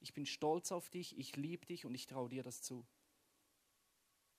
ich 0.00 0.12
bin 0.12 0.26
stolz 0.26 0.72
auf 0.72 0.90
dich, 0.90 1.18
ich 1.18 1.36
liebe 1.36 1.66
dich 1.66 1.84
und 1.84 1.94
ich 1.94 2.06
traue 2.06 2.28
dir 2.28 2.42
das 2.42 2.62
zu. 2.62 2.86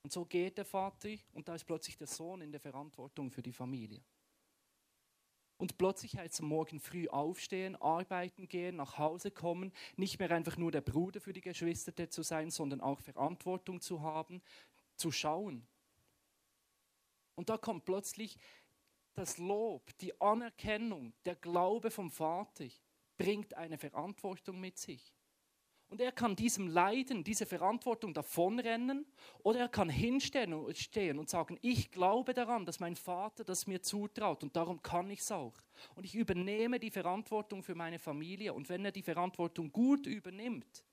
Und 0.04 0.14
so 0.14 0.26
geht 0.26 0.58
der 0.58 0.66
Vater 0.66 1.10
und 1.34 1.48
da 1.48 1.56
ist 1.56 1.66
plötzlich 1.66 1.98
der 1.98 2.08
Sohn 2.08 2.42
in 2.42 2.52
der 2.52 2.62
Verantwortung 2.62 3.32
für 3.32 3.42
die 3.42 3.54
Familie. 3.54 4.02
Und 5.58 5.78
plötzlich 5.78 6.16
heißt 6.16 6.36
es 6.36 6.42
morgen 6.42 6.80
früh 6.80 7.10
aufstehen, 7.10 7.76
arbeiten 7.76 8.48
gehen, 8.48 8.78
nach 8.78 8.98
Hause 8.98 9.30
kommen, 9.30 9.74
nicht 9.98 10.18
mehr 10.18 10.32
einfach 10.32 10.56
nur 10.56 10.72
der 10.72 10.80
Bruder 10.80 11.20
für 11.20 11.34
die 11.34 11.42
Geschwister 11.42 12.10
zu 12.10 12.24
sein, 12.24 12.50
sondern 12.50 12.80
auch 12.80 13.02
Verantwortung 13.02 13.82
zu 13.82 14.02
haben, 14.02 14.42
zu 14.96 15.12
schauen. 15.12 15.68
Und 17.36 17.50
da 17.50 17.58
kommt 17.58 17.84
plötzlich 17.84 18.38
das 19.16 19.38
Lob, 19.38 19.98
die 19.98 20.20
Anerkennung, 20.22 21.14
der 21.26 21.36
Glaube 21.36 21.92
vom 21.92 22.10
Vater 22.10 22.68
bringt 23.18 23.54
eine 23.54 23.78
Verantwortung 23.78 24.62
mit 24.62 24.78
sich. 24.78 25.14
Und 25.90 26.02
er 26.02 26.12
kann 26.12 26.36
diesem 26.36 26.68
Leiden, 26.68 27.24
diese 27.24 27.48
Verantwortung 27.48 28.14
davonrennen 28.14 29.08
oder 29.42 29.62
er 29.62 29.70
kann 29.70 29.90
hinstehen 29.90 30.54
und 30.54 31.30
sagen, 31.30 31.58
ich 31.64 31.90
glaube 31.90 32.36
daran, 32.36 32.66
dass 32.66 32.80
mein 32.80 32.96
Vater 32.96 33.44
das 33.44 33.66
mir 33.66 33.82
zutraut 33.82 34.44
und 34.44 34.56
darum 34.56 34.84
kann 34.84 35.10
ich 35.10 35.22
es 35.22 35.32
auch. 35.32 35.56
Und 35.96 36.06
ich 36.06 36.14
übernehme 36.14 36.80
die 36.80 36.92
Verantwortung 36.92 37.64
für 37.64 37.74
meine 37.74 37.98
Familie 37.98 38.54
und 38.54 38.70
wenn 38.70 38.86
er 38.86 38.92
die 38.92 39.02
Verantwortung 39.02 39.72
gut 39.72 40.06
übernimmt, 40.06 40.84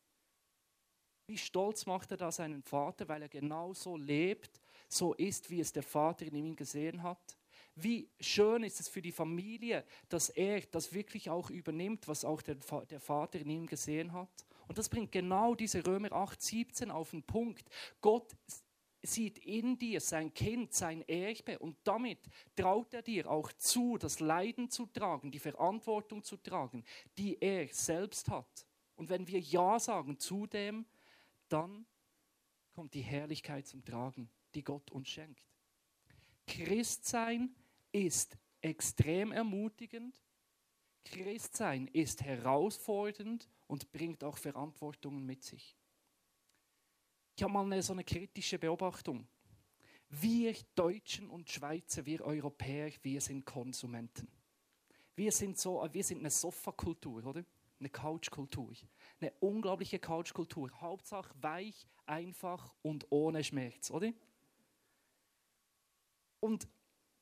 wie 1.27 1.37
stolz 1.37 1.85
macht 1.85 2.13
er 2.13 2.17
da 2.17 2.33
seinen 2.33 2.63
Vater, 2.63 3.07
weil 3.09 3.21
er 3.21 3.29
genauso 3.29 3.97
lebt, 3.97 4.61
so 4.89 5.13
ist, 5.15 5.51
wie 5.51 5.61
es 5.61 5.73
der 5.73 5.83
Vater 5.83 6.25
in 6.25 6.37
ihm 6.37 6.57
gesehen 6.57 7.03
hat? 7.03 7.37
Wie 7.75 8.09
schön 8.19 8.63
ist 8.63 8.81
es 8.81 8.89
für 8.89 9.03
die 9.03 9.13
Familie, 9.13 9.85
dass 10.09 10.31
er 10.31 10.61
das 10.61 10.95
wirklich 10.95 11.29
auch 11.29 11.51
übernimmt, 11.51 12.09
was 12.09 12.25
auch 12.25 12.41
der, 12.41 12.55
der 12.89 13.01
Vater 13.01 13.41
in 13.41 13.51
ihm 13.51 13.67
gesehen 13.67 14.13
hat? 14.13 14.47
Und 14.69 14.79
das 14.79 14.89
bringt 14.89 15.13
genau 15.13 15.55
diese 15.55 15.87
Römer 15.87 16.13
8, 16.13 16.41
17 16.41 16.91
auf 16.91 17.11
den 17.11 17.23
Punkt. 17.23 17.69
Gott 18.01 18.37
sieht 19.03 19.39
in 19.39 19.79
dir 19.79 20.01
sein 20.01 20.35
Kind, 20.35 20.75
sein 20.75 21.03
Erbe 21.09 21.59
und 21.59 21.77
damit 21.85 22.19
traut 22.57 22.93
er 22.93 23.03
dir 23.03 23.31
auch 23.31 23.53
zu, 23.53 23.99
das 23.99 24.21
Leiden 24.21 24.71
zu 24.71 24.87
tragen, 24.87 25.31
die 25.31 25.39
Verantwortung 25.39 26.23
zu 26.23 26.37
tragen, 26.37 26.85
die 27.17 27.41
er 27.41 27.69
selbst 27.69 28.29
hat. 28.29 28.67
Und 28.97 29.09
wenn 29.09 29.29
wir 29.29 29.41
Ja 29.41 29.79
sagen 29.79 30.19
zu 30.19 30.47
dem, 30.47 30.87
dann 31.49 31.87
kommt 32.73 32.95
die 32.95 33.03
Herrlichkeit 33.03 33.67
zum 33.67 33.85
Tragen, 33.85 34.29
die 34.55 34.65
Gott 34.65 34.91
uns 34.91 35.09
schenkt. 35.09 35.47
Christsein 36.47 37.55
ist 37.93 38.37
extrem 38.61 39.33
ermutigend. 39.33 40.21
Christsein 41.11 41.87
ist 41.89 42.23
herausfordernd 42.23 43.49
und 43.67 43.91
bringt 43.93 44.25
auch 44.25 44.37
Verantwortungen 44.37 45.25
mit 45.25 45.43
sich. 45.43 45.77
Ich 47.37 47.43
habe 47.43 47.53
mal 47.53 47.65
eine, 47.65 47.83
so 47.83 47.93
eine 47.93 48.05
kritische 48.05 48.59
Beobachtung. 48.59 49.27
Wir 50.09 50.55
Deutschen 50.75 51.29
und 51.31 51.51
Schweizer, 51.51 52.07
wir 52.07 52.23
Europäer, 52.23 52.93
wir 53.03 53.21
sind 53.21 53.45
Konsumenten. 53.45 54.29
Wir 55.15 55.33
sind 55.33 55.59
so, 55.59 55.87
wir 55.93 56.05
sind 56.05 56.21
eine 56.21 56.31
Sofakultur, 56.31 57.25
oder? 57.25 57.45
Eine 57.79 57.91
Couchkultur. 57.91 58.73
Eine 59.21 59.33
unglaubliche 59.41 59.99
Couchkultur. 59.99 60.71
Hauptsache 60.81 61.35
weich, 61.41 61.87
einfach 62.07 62.73
und 62.83 63.07
ohne 63.11 63.45
Schmerz, 63.45 63.91
oder? 63.91 64.13
Und 66.41 66.69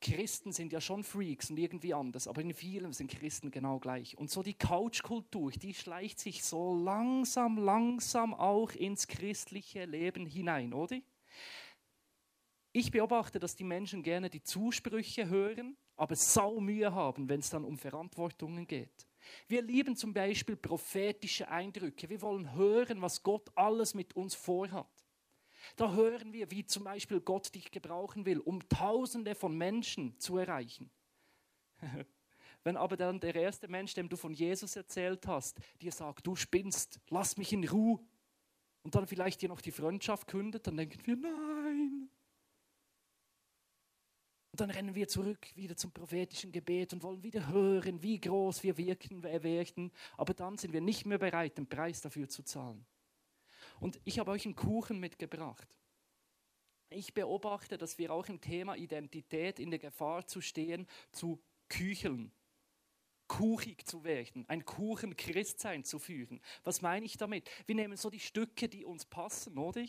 Christen 0.05 0.53
sind 0.53 0.73
ja 0.73 0.83
schon 0.83 1.03
Freaks 1.03 1.49
und 1.49 1.59
irgendwie 1.59 1.95
anders, 1.95 2.29
aber 2.29 2.43
in 2.43 2.53
vielen 2.53 2.93
sind 2.93 3.11
Christen 3.11 3.51
genau 3.51 3.79
gleich. 3.79 4.19
Und 4.19 4.31
so 4.31 4.43
die 4.43 4.53
Couchkultur, 4.53 5.51
die 5.53 5.73
schleicht 5.73 6.21
sich 6.21 6.45
so 6.45 6.77
langsam, 6.77 7.57
langsam 7.57 8.35
auch 8.35 8.73
ins 8.73 9.09
christliche 9.09 9.87
Leben 9.87 10.27
hinein, 10.27 10.75
oder? 10.75 10.99
Ich 12.73 12.91
beobachte, 12.91 13.39
dass 13.39 13.57
die 13.57 13.65
Menschen 13.65 14.03
gerne 14.03 14.29
die 14.29 14.43
Zusprüche 14.43 15.29
hören, 15.29 15.77
aber 15.97 16.17
sau 16.17 16.61
Mühe 16.61 16.93
haben, 16.95 17.29
wenn 17.31 17.41
es 17.41 17.49
dann 17.49 17.65
um 17.65 17.79
Verantwortungen 17.79 18.67
geht. 18.67 19.09
Wir 19.49 19.63
lieben 19.63 19.97
zum 19.97 20.13
Beispiel 20.13 20.57
prophetische 20.57 21.49
Eindrücke. 21.49 22.11
Wir 22.11 22.21
wollen 22.21 22.53
hören, 22.53 23.01
was 23.01 23.23
Gott 23.23 23.51
alles 23.55 23.95
mit 23.95 24.15
uns 24.15 24.35
vorhat. 24.35 24.87
Da 25.77 25.93
hören 25.93 26.33
wir, 26.33 26.51
wie 26.51 26.65
zum 26.65 26.85
Beispiel 26.85 27.21
Gott 27.21 27.55
dich 27.55 27.71
gebrauchen 27.71 28.27
will, 28.27 28.41
um 28.41 28.69
Tausende 28.69 29.35
von 29.35 29.57
Menschen 29.57 30.19
zu 30.19 30.39
erreichen. 30.39 30.91
Wenn 32.65 32.77
aber 32.77 32.97
dann 32.97 33.21
der 33.21 33.35
erste 33.35 33.69
Mensch, 33.69 33.95
dem 33.95 34.09
du 34.09 34.17
von 34.17 34.33
Jesus 34.33 34.75
erzählt 34.77 35.27
hast, 35.27 35.59
dir 35.83 35.93
sagt, 35.93 36.27
du 36.27 36.35
spinnst, 36.35 36.99
lass 37.11 37.37
mich 37.37 37.53
in 37.53 37.69
Ruhe, 37.69 38.01
und 38.85 38.95
dann 38.95 39.07
vielleicht 39.07 39.41
dir 39.41 39.49
noch 39.49 39.63
die 39.63 39.73
Freundschaft 39.73 40.29
kündet, 40.29 40.67
dann 40.67 40.77
denken 40.77 41.05
wir, 41.05 41.17
nein. 41.17 42.11
Und 44.53 44.61
dann 44.61 44.71
rennen 44.71 44.95
wir 44.95 45.09
zurück 45.09 45.49
wieder 45.57 45.77
zum 45.77 45.91
prophetischen 45.91 46.53
Gebet 46.53 46.93
und 46.93 47.03
wollen 47.03 47.23
wieder 47.23 47.49
hören, 47.49 48.03
wie 48.03 48.21
groß 48.21 48.63
wir 48.63 48.77
wirken, 48.77 49.23
werden. 49.25 49.91
Aber 50.17 50.35
dann 50.35 50.59
sind 50.59 50.73
wir 50.73 50.81
nicht 50.81 51.07
mehr 51.07 51.19
bereit, 51.19 51.59
den 51.59 51.67
Preis 51.67 52.03
dafür 52.03 52.29
zu 52.29 52.45
zahlen. 52.45 52.87
Und 53.85 54.01
ich 54.05 54.19
habe 54.19 54.31
euch 54.31 54.47
einen 54.47 54.57
Kuchen 54.57 54.99
mitgebracht. 54.99 55.69
Ich 56.89 57.13
beobachte, 57.13 57.77
dass 57.77 57.99
wir 57.99 58.15
auch 58.15 58.27
im 58.29 58.41
Thema 58.41 58.77
Identität 58.77 59.59
in 59.59 59.69
der 59.69 59.79
Gefahr 59.79 60.27
zu 60.27 60.41
stehen, 60.41 60.87
zu 61.13 61.39
kücheln, 61.69 62.33
kuchig 63.29 63.87
zu 63.87 64.03
werden, 64.03 64.49
ein 64.49 64.65
Kuchen-Christsein 64.65 65.85
zu 65.85 65.99
führen. 65.99 66.41
Was 66.63 66.81
meine 66.81 67.05
ich 67.05 67.19
damit? 67.19 67.51
Wir 67.67 67.75
nehmen 67.75 67.99
so 67.99 68.09
die 68.09 68.21
Stücke, 68.21 68.71
die 68.71 68.87
uns 68.87 69.05
passen, 69.05 69.59
oder? 69.59 69.85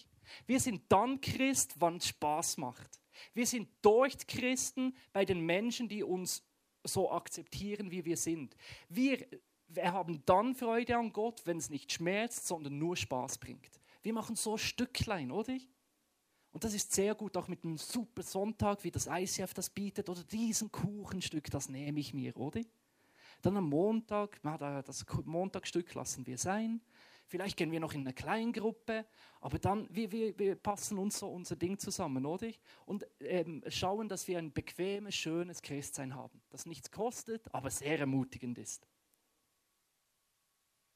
Wir 0.46 0.60
sind 0.60 0.92
dann 0.92 1.22
Christ, 1.22 1.76
wann 1.80 1.96
es 1.96 2.10
Spaß 2.10 2.58
macht. 2.58 3.00
Wir 3.34 3.48
sind 3.48 3.70
dort 3.82 4.28
Christen 4.28 4.94
bei 5.14 5.24
den 5.24 5.40
Menschen, 5.40 5.88
die 5.88 6.04
uns 6.04 6.44
so 6.84 7.10
akzeptieren, 7.10 7.92
wie 7.92 8.04
wir 8.04 8.18
sind. 8.18 8.58
Wir 8.90 9.26
wir 9.68 9.92
haben 9.92 10.24
dann 10.26 10.56
Freude 10.56 10.98
an 10.98 11.12
Gott, 11.12 11.42
wenn 11.46 11.58
es 11.58 11.70
nicht 11.70 11.92
schmerzt, 11.92 12.48
sondern 12.48 12.78
nur 12.78 12.96
Spaß 12.96 13.38
bringt. 13.38 13.80
Wir 14.06 14.14
machen 14.14 14.36
so 14.36 14.56
Stücklein, 14.56 15.32
oder? 15.32 15.58
Und 16.52 16.64
das 16.64 16.76
ist 16.76 16.94
sehr 16.94 17.16
gut, 17.16 17.36
auch 17.38 17.48
mit 17.48 17.64
einem 17.64 17.80
super 17.80 18.22
Sonntag, 18.22 18.84
wie 18.84 18.92
das 18.92 19.08
ICF 19.08 19.56
das 19.56 19.72
bietet, 19.72 20.08
oder 20.10 20.24
diesen 20.24 20.72
Kuchenstück, 20.72 21.50
das 21.50 21.70
nehme 21.70 22.00
ich 22.00 22.14
mir, 22.14 22.38
oder? 22.38 22.62
Dann 23.42 23.58
am 23.58 23.68
Montag, 23.68 24.40
das 24.44 25.08
Montagstück 25.24 25.92
lassen 25.96 26.28
wir 26.28 26.38
sein. 26.38 26.82
Vielleicht 27.26 27.58
gehen 27.58 27.72
wir 27.72 27.80
noch 27.80 27.94
in 27.94 28.02
eine 28.02 28.14
Kleingruppe, 28.14 29.08
aber 29.42 29.58
dann, 29.58 29.88
wir, 29.90 30.12
wir, 30.12 30.38
wir 30.38 30.56
passen 30.56 31.00
uns 31.00 31.18
so 31.18 31.28
unser 31.28 31.56
Ding 31.56 31.80
zusammen, 31.80 32.28
oder? 32.28 32.52
Und 32.86 33.08
ähm, 33.22 33.64
schauen, 33.70 34.08
dass 34.08 34.28
wir 34.28 34.38
ein 34.38 34.54
bequemes, 34.54 35.16
schönes 35.16 35.64
Christsein 35.64 36.14
haben, 36.14 36.44
das 36.52 36.68
nichts 36.68 36.92
kostet, 36.92 37.52
aber 37.56 37.72
sehr 37.72 37.98
ermutigend 37.98 38.60
ist. 38.60 38.88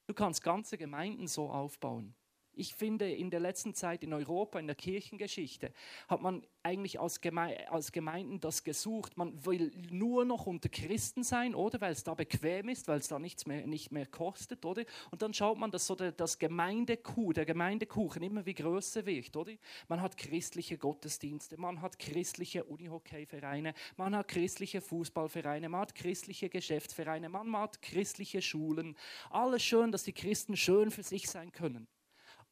Du 0.06 0.14
kannst 0.14 0.44
ganze 0.44 0.78
Gemeinden 0.78 1.26
so 1.26 1.50
aufbauen. 1.50 2.14
Ich 2.52 2.74
finde, 2.74 3.10
in 3.10 3.30
der 3.30 3.40
letzten 3.40 3.74
Zeit 3.74 4.02
in 4.02 4.12
Europa, 4.12 4.58
in 4.58 4.66
der 4.66 4.76
Kirchengeschichte, 4.76 5.72
hat 6.08 6.20
man 6.20 6.42
eigentlich 6.62 7.00
als, 7.00 7.20
Geme 7.20 7.70
als 7.70 7.92
Gemeinden 7.92 8.40
das 8.40 8.64
gesucht. 8.64 9.16
Man 9.16 9.44
will 9.46 9.72
nur 9.90 10.24
noch 10.24 10.46
unter 10.46 10.68
Christen 10.68 11.22
sein, 11.22 11.54
oder? 11.54 11.80
Weil 11.80 11.92
es 11.92 12.04
da 12.04 12.14
bequem 12.14 12.68
ist, 12.68 12.88
weil 12.88 12.98
es 12.98 13.08
da 13.08 13.18
nichts 13.18 13.46
mehr, 13.46 13.66
nicht 13.66 13.92
mehr 13.92 14.06
kostet, 14.06 14.64
oder? 14.64 14.84
Und 15.10 15.22
dann 15.22 15.32
schaut 15.32 15.58
man, 15.58 15.70
dass 15.70 15.86
so 15.86 15.94
der, 15.94 16.12
das 16.12 16.38
Gemeindekuh, 16.38 17.32
der 17.32 17.46
Gemeindekuchen 17.46 18.22
immer 18.22 18.44
wie 18.44 18.54
größer 18.54 19.06
wird, 19.06 19.36
oder? 19.36 19.52
Man 19.88 20.02
hat 20.02 20.16
christliche 20.16 20.76
Gottesdienste, 20.76 21.56
man 21.56 21.80
hat 21.80 21.98
christliche 21.98 22.64
Unihockeyvereine, 22.64 23.74
man 23.96 24.16
hat 24.16 24.28
christliche 24.28 24.80
Fußballvereine, 24.80 25.68
man 25.68 25.82
hat 25.82 25.94
christliche 25.94 26.48
Geschäftsvereine, 26.50 27.28
man 27.28 27.56
hat 27.56 27.80
christliche 27.80 28.42
Schulen. 28.42 28.96
Alles 29.30 29.62
schön, 29.62 29.92
dass 29.92 30.04
die 30.04 30.12
Christen 30.12 30.56
schön 30.56 30.90
für 30.90 31.02
sich 31.02 31.28
sein 31.30 31.52
können 31.52 31.88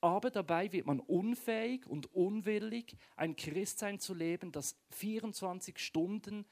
aber 0.00 0.30
dabei 0.30 0.72
wird 0.72 0.86
man 0.86 1.00
unfähig 1.00 1.86
und 1.86 2.14
unwillig, 2.14 2.96
ein 3.16 3.36
Christsein 3.36 3.98
zu 3.98 4.14
leben, 4.14 4.52
das 4.52 4.76
24 4.90 5.78
Stunden 5.78 6.46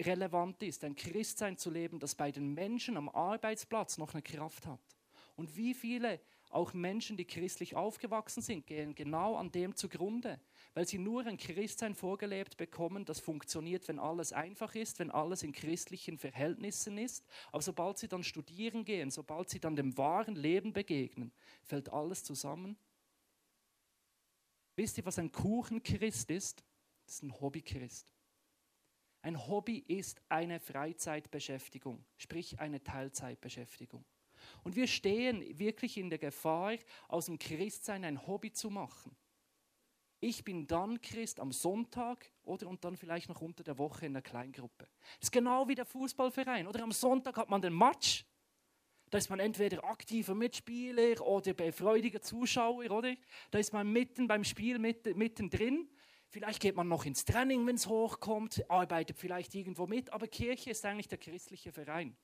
relevant 0.00 0.62
ist, 0.62 0.82
ein 0.84 0.96
Christsein 0.96 1.56
zu 1.56 1.70
leben, 1.70 1.98
das 1.98 2.14
bei 2.14 2.30
den 2.30 2.54
Menschen 2.54 2.96
am 2.96 3.08
Arbeitsplatz 3.08 3.98
noch 3.98 4.14
eine 4.14 4.22
Kraft 4.22 4.66
hat. 4.66 4.80
Und 5.36 5.56
wie 5.56 5.74
viele 5.74 6.20
auch 6.50 6.74
Menschen, 6.74 7.16
die 7.16 7.24
christlich 7.24 7.76
aufgewachsen 7.76 8.42
sind, 8.42 8.66
gehen 8.66 8.94
genau 8.94 9.36
an 9.36 9.52
dem 9.52 9.76
zugrunde, 9.76 10.40
weil 10.74 10.86
sie 10.86 10.98
nur 10.98 11.26
ein 11.26 11.36
Christsein 11.36 11.94
vorgelebt 11.94 12.56
bekommen, 12.56 13.04
das 13.04 13.18
funktioniert, 13.18 13.88
wenn 13.88 13.98
alles 13.98 14.32
einfach 14.32 14.74
ist, 14.74 14.98
wenn 14.98 15.10
alles 15.10 15.42
in 15.42 15.52
christlichen 15.52 16.16
Verhältnissen 16.16 16.96
ist. 16.96 17.24
Aber 17.50 17.62
sobald 17.62 17.98
sie 17.98 18.08
dann 18.08 18.22
studieren 18.22 18.84
gehen, 18.84 19.10
sobald 19.10 19.48
sie 19.50 19.60
dann 19.60 19.76
dem 19.76 19.96
wahren 19.96 20.36
Leben 20.36 20.72
begegnen, 20.72 21.32
fällt 21.62 21.92
alles 21.92 22.22
zusammen. 22.22 22.76
Wisst 24.76 24.98
ihr, 24.98 25.04
was 25.04 25.18
ein 25.18 25.32
Kuchenchrist 25.32 26.30
ist? 26.30 26.64
Das 27.04 27.16
ist 27.16 27.22
ein 27.22 27.40
Hobbychrist. 27.40 28.14
Ein 29.22 29.46
Hobby 29.46 29.78
ist 29.78 30.22
eine 30.28 30.60
Freizeitbeschäftigung, 30.60 32.02
sprich 32.16 32.58
eine 32.60 32.82
Teilzeitbeschäftigung. 32.82 34.04
Und 34.62 34.76
wir 34.76 34.86
stehen 34.86 35.58
wirklich 35.58 35.98
in 35.98 36.08
der 36.08 36.18
Gefahr, 36.18 36.76
aus 37.08 37.26
dem 37.26 37.38
Christsein 37.38 38.04
ein 38.04 38.26
Hobby 38.26 38.52
zu 38.52 38.70
machen. 38.70 39.14
Ich 40.22 40.44
bin 40.44 40.66
dann 40.66 41.00
Christ 41.00 41.40
am 41.40 41.50
Sonntag 41.50 42.30
oder 42.42 42.68
und 42.68 42.84
dann 42.84 42.96
vielleicht 42.96 43.30
noch 43.30 43.40
unter 43.40 43.64
der 43.64 43.78
Woche 43.78 44.04
in 44.04 44.12
der 44.12 44.20
Kleingruppe. 44.20 44.86
Das 45.18 45.28
ist 45.28 45.32
genau 45.32 45.66
wie 45.66 45.74
der 45.74 45.86
Fußballverein. 45.86 46.66
Oder 46.66 46.82
am 46.82 46.92
Sonntag 46.92 47.38
hat 47.38 47.48
man 47.48 47.62
den 47.62 47.76
Match. 47.76 48.26
Da 49.08 49.16
ist 49.16 49.30
man 49.30 49.40
entweder 49.40 49.82
aktiver 49.82 50.34
Mitspieler 50.34 51.26
oder 51.26 51.54
befreudiger 51.54 52.20
Zuschauer, 52.20 52.90
oder? 52.90 53.16
Da 53.50 53.58
ist 53.58 53.72
man 53.72 53.90
mitten 53.90 54.28
beim 54.28 54.44
Spiel 54.44 54.78
mitten, 54.78 55.16
mittendrin. 55.16 55.88
Vielleicht 56.28 56.60
geht 56.60 56.76
man 56.76 56.86
noch 56.86 57.06
ins 57.06 57.24
Training, 57.24 57.66
wenn 57.66 57.74
es 57.74 57.88
hochkommt, 57.88 58.70
arbeitet 58.70 59.18
vielleicht 59.18 59.54
irgendwo 59.54 59.88
mit, 59.88 60.12
aber 60.12 60.28
Kirche 60.28 60.70
ist 60.70 60.84
eigentlich 60.84 61.08
der 61.08 61.18
christliche 61.18 61.72
Verein. 61.72 62.16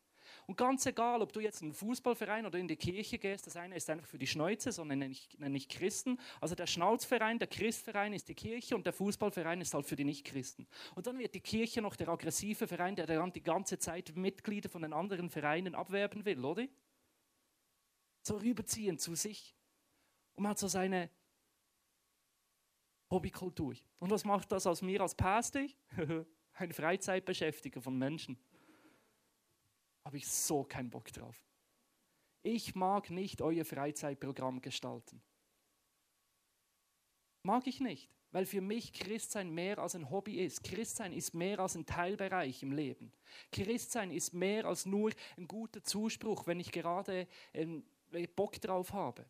Und 0.46 0.56
ganz 0.56 0.86
egal, 0.86 1.22
ob 1.22 1.32
du 1.32 1.40
jetzt 1.40 1.62
in 1.62 1.68
einen 1.68 1.74
Fußballverein 1.74 2.46
oder 2.46 2.58
in 2.58 2.68
die 2.68 2.76
Kirche 2.76 3.18
gehst, 3.18 3.46
das 3.46 3.56
eine 3.56 3.76
ist 3.76 3.88
einfach 3.90 4.06
für 4.06 4.18
die 4.18 4.26
Schneuze, 4.26 4.72
sondern 4.72 4.98
nenne 4.98 5.12
ich, 5.12 5.28
nenne 5.38 5.56
ich 5.56 5.68
Christen. 5.68 6.18
Also 6.40 6.54
der 6.54 6.66
Schnauzverein, 6.66 7.38
der 7.38 7.48
Christverein 7.48 8.12
ist 8.12 8.28
die 8.28 8.34
Kirche 8.34 8.76
und 8.76 8.86
der 8.86 8.92
Fußballverein 8.92 9.60
ist 9.60 9.74
halt 9.74 9.86
für 9.86 9.96
die 9.96 10.04
Nichtchristen. 10.04 10.66
Und 10.94 11.06
dann 11.06 11.18
wird 11.18 11.34
die 11.34 11.40
Kirche 11.40 11.82
noch 11.82 11.96
der 11.96 12.08
aggressive 12.08 12.66
Verein, 12.66 12.96
der 12.96 13.06
dann 13.06 13.32
die 13.32 13.42
ganze 13.42 13.78
Zeit 13.78 14.14
Mitglieder 14.14 14.68
von 14.68 14.82
den 14.82 14.92
anderen 14.92 15.30
Vereinen 15.30 15.74
abwerben 15.74 16.24
will, 16.24 16.44
oder? 16.44 16.66
So 18.22 18.36
rüberziehen 18.36 18.98
zu 18.98 19.14
sich. 19.14 19.54
Und 20.34 20.42
man 20.42 20.50
hat 20.50 20.58
so 20.58 20.68
seine 20.68 21.10
Hobbykultur. 23.10 23.74
Und 23.98 24.10
was 24.10 24.24
macht 24.24 24.52
das 24.52 24.66
aus 24.66 24.82
mir 24.82 25.00
als 25.00 25.14
Pastor? 25.14 25.66
Ein 26.54 26.72
Freizeitbeschäftiger 26.72 27.80
von 27.80 27.96
Menschen 27.96 28.38
habe 30.06 30.18
ich 30.18 30.28
so 30.28 30.62
keinen 30.62 30.88
Bock 30.88 31.12
drauf. 31.12 31.36
Ich 32.44 32.76
mag 32.76 33.10
nicht 33.10 33.42
euer 33.42 33.64
Freizeitprogramm 33.64 34.62
gestalten. 34.62 35.20
Mag 37.42 37.66
ich 37.66 37.80
nicht, 37.80 38.08
weil 38.30 38.46
für 38.46 38.60
mich 38.60 38.92
Christsein 38.92 39.50
mehr 39.50 39.78
als 39.78 39.96
ein 39.96 40.08
Hobby 40.08 40.38
ist. 40.38 40.62
Christsein 40.62 41.12
ist 41.12 41.34
mehr 41.34 41.58
als 41.58 41.74
ein 41.74 41.86
Teilbereich 41.86 42.62
im 42.62 42.70
Leben. 42.70 43.12
Christsein 43.50 44.12
ist 44.12 44.32
mehr 44.32 44.66
als 44.66 44.86
nur 44.86 45.10
ein 45.36 45.48
guter 45.48 45.82
Zuspruch, 45.82 46.46
wenn 46.46 46.60
ich 46.60 46.70
gerade 46.70 47.26
ähm, 47.52 47.84
Bock 48.36 48.60
drauf 48.60 48.92
habe. 48.92 49.26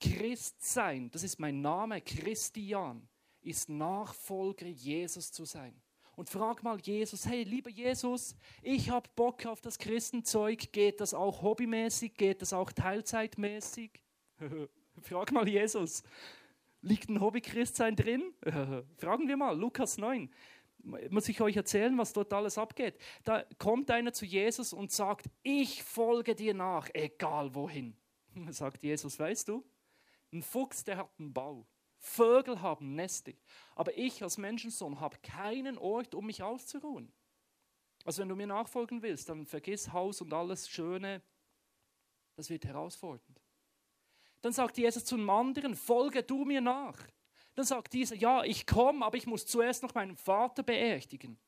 Christsein, 0.00 1.08
das 1.12 1.22
ist 1.22 1.38
mein 1.38 1.60
Name, 1.60 2.00
Christian, 2.00 3.08
ist 3.42 3.68
Nachfolger 3.68 4.66
Jesus 4.66 5.30
zu 5.30 5.44
sein 5.44 5.83
und 6.16 6.30
frag 6.30 6.62
mal 6.62 6.78
Jesus, 6.80 7.26
hey, 7.26 7.42
lieber 7.42 7.70
Jesus, 7.70 8.36
ich 8.62 8.90
habe 8.90 9.08
Bock 9.16 9.46
auf 9.46 9.60
das 9.60 9.78
Christenzeug, 9.78 10.72
geht 10.72 11.00
das 11.00 11.14
auch 11.14 11.42
hobbymäßig, 11.42 12.14
geht 12.14 12.42
das 12.42 12.52
auch 12.52 12.72
teilzeitmäßig? 12.72 13.90
frag 15.00 15.32
mal 15.32 15.48
Jesus, 15.48 16.02
liegt 16.80 17.08
ein 17.08 17.20
Hobby-Christsein 17.20 17.96
drin? 17.96 18.32
Fragen 18.96 19.28
wir 19.28 19.36
mal, 19.36 19.58
Lukas 19.58 19.98
9. 19.98 20.30
Muss 21.08 21.28
ich 21.30 21.40
euch 21.40 21.56
erzählen, 21.56 21.96
was 21.96 22.12
dort 22.12 22.32
alles 22.32 22.58
abgeht? 22.58 22.98
Da 23.24 23.44
kommt 23.58 23.90
einer 23.90 24.12
zu 24.12 24.26
Jesus 24.26 24.74
und 24.74 24.92
sagt, 24.92 25.30
ich 25.42 25.82
folge 25.82 26.34
dir 26.34 26.52
nach, 26.52 26.90
egal 26.92 27.54
wohin. 27.54 27.96
Sagt 28.50 28.82
Jesus, 28.82 29.18
weißt 29.18 29.48
du, 29.48 29.64
ein 30.32 30.42
Fuchs, 30.42 30.84
der 30.84 30.98
hat 30.98 31.10
einen 31.18 31.32
Bau. 31.32 31.66
Vögel 32.04 32.60
haben 32.60 32.94
Nester. 32.94 33.32
Aber 33.74 33.96
ich 33.96 34.22
als 34.22 34.36
Menschensohn 34.36 35.00
habe 35.00 35.16
keinen 35.22 35.78
Ort, 35.78 36.14
um 36.14 36.26
mich 36.26 36.42
auszuruhen. 36.42 37.10
Also 38.04 38.20
wenn 38.20 38.28
du 38.28 38.36
mir 38.36 38.46
nachfolgen 38.46 39.02
willst, 39.02 39.30
dann 39.30 39.46
vergiss 39.46 39.90
Haus 39.90 40.20
und 40.20 40.32
alles 40.34 40.68
Schöne. 40.68 41.22
Das 42.36 42.50
wird 42.50 42.66
herausfordernd. 42.66 43.40
Dann 44.42 44.52
sagt 44.52 44.76
Jesus 44.76 45.06
zu 45.06 45.14
einem 45.14 45.30
anderen, 45.30 45.74
folge 45.74 46.22
du 46.22 46.44
mir 46.44 46.60
nach. 46.60 46.98
Dann 47.54 47.64
sagt 47.64 47.94
dieser, 47.94 48.16
ja, 48.16 48.44
ich 48.44 48.66
komme, 48.66 49.06
aber 49.06 49.16
ich 49.16 49.26
muss 49.26 49.46
zuerst 49.46 49.82
noch 49.82 49.94
meinen 49.94 50.16
Vater 50.16 50.62
beerdigen. 50.62 51.38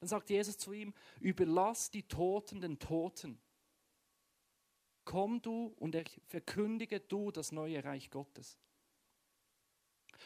Dann 0.00 0.08
sagt 0.08 0.30
Jesus 0.30 0.58
zu 0.58 0.72
ihm, 0.72 0.94
überlass 1.20 1.90
die 1.90 2.08
Toten 2.08 2.60
den 2.60 2.80
Toten. 2.80 3.40
Komm 5.04 5.40
du 5.40 5.66
und 5.78 5.96
verkündige 6.26 6.98
du 6.98 7.30
das 7.30 7.52
neue 7.52 7.84
Reich 7.84 8.10
Gottes. 8.10 8.58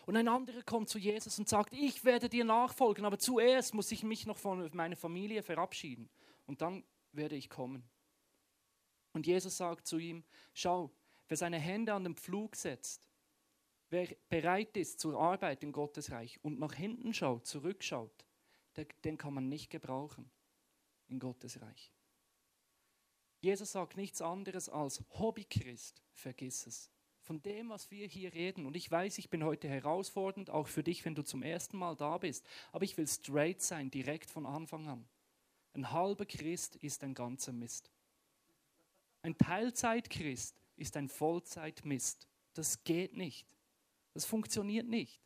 Und 0.06 0.16
ein 0.16 0.28
anderer 0.28 0.62
kommt 0.62 0.88
zu 0.88 0.98
Jesus 0.98 1.38
und 1.38 1.48
sagt, 1.48 1.72
ich 1.72 2.04
werde 2.04 2.28
dir 2.28 2.44
nachfolgen, 2.44 3.04
aber 3.04 3.18
zuerst 3.18 3.74
muss 3.74 3.92
ich 3.92 4.02
mich 4.02 4.26
noch 4.26 4.38
von 4.38 4.70
meiner 4.74 4.96
Familie 4.96 5.42
verabschieden 5.42 6.08
und 6.46 6.62
dann 6.62 6.84
werde 7.12 7.36
ich 7.36 7.48
kommen. 7.48 7.88
Und 9.12 9.26
Jesus 9.26 9.56
sagt 9.56 9.86
zu 9.86 9.98
ihm, 9.98 10.24
schau, 10.54 10.90
wer 11.28 11.36
seine 11.36 11.58
Hände 11.58 11.92
an 11.94 12.04
den 12.04 12.16
Pflug 12.16 12.56
setzt, 12.56 13.08
wer 13.88 14.08
bereit 14.28 14.76
ist 14.76 15.00
zur 15.00 15.20
Arbeit 15.20 15.62
in 15.62 15.72
Gottes 15.72 16.10
Reich 16.10 16.38
und 16.42 16.58
nach 16.58 16.74
hinten 16.74 17.12
schaut, 17.12 17.46
zurückschaut, 17.46 18.24
den 19.04 19.18
kann 19.18 19.34
man 19.34 19.48
nicht 19.48 19.70
gebrauchen 19.70 20.30
in 21.08 21.18
Gottes 21.18 21.60
Reich. 21.60 21.92
Jesus 23.40 23.72
sagt 23.72 23.96
nichts 23.96 24.20
anderes 24.20 24.68
als 24.68 25.02
Hobbychrist, 25.18 26.02
vergiss 26.12 26.66
es 26.66 26.90
von 27.22 27.42
dem, 27.42 27.68
was 27.68 27.90
wir 27.90 28.06
hier 28.06 28.32
reden. 28.32 28.66
Und 28.66 28.76
ich 28.76 28.90
weiß, 28.90 29.18
ich 29.18 29.30
bin 29.30 29.44
heute 29.44 29.68
herausfordernd, 29.68 30.50
auch 30.50 30.68
für 30.68 30.82
dich, 30.82 31.04
wenn 31.04 31.14
du 31.14 31.22
zum 31.22 31.42
ersten 31.42 31.76
Mal 31.76 31.96
da 31.96 32.18
bist. 32.18 32.46
Aber 32.72 32.84
ich 32.84 32.96
will 32.96 33.06
straight 33.06 33.62
sein, 33.62 33.90
direkt 33.90 34.30
von 34.30 34.46
Anfang 34.46 34.88
an. 34.88 35.08
Ein 35.72 35.92
halber 35.92 36.26
Christ 36.26 36.76
ist 36.76 37.04
ein 37.04 37.14
ganzer 37.14 37.52
Mist. 37.52 37.90
Ein 39.22 39.36
Teilzeitchrist 39.36 40.56
ist 40.76 40.96
ein 40.96 41.08
Vollzeitmist. 41.08 42.26
Das 42.54 42.82
geht 42.84 43.16
nicht. 43.16 43.46
Das 44.14 44.24
funktioniert 44.24 44.88
nicht. 44.88 45.20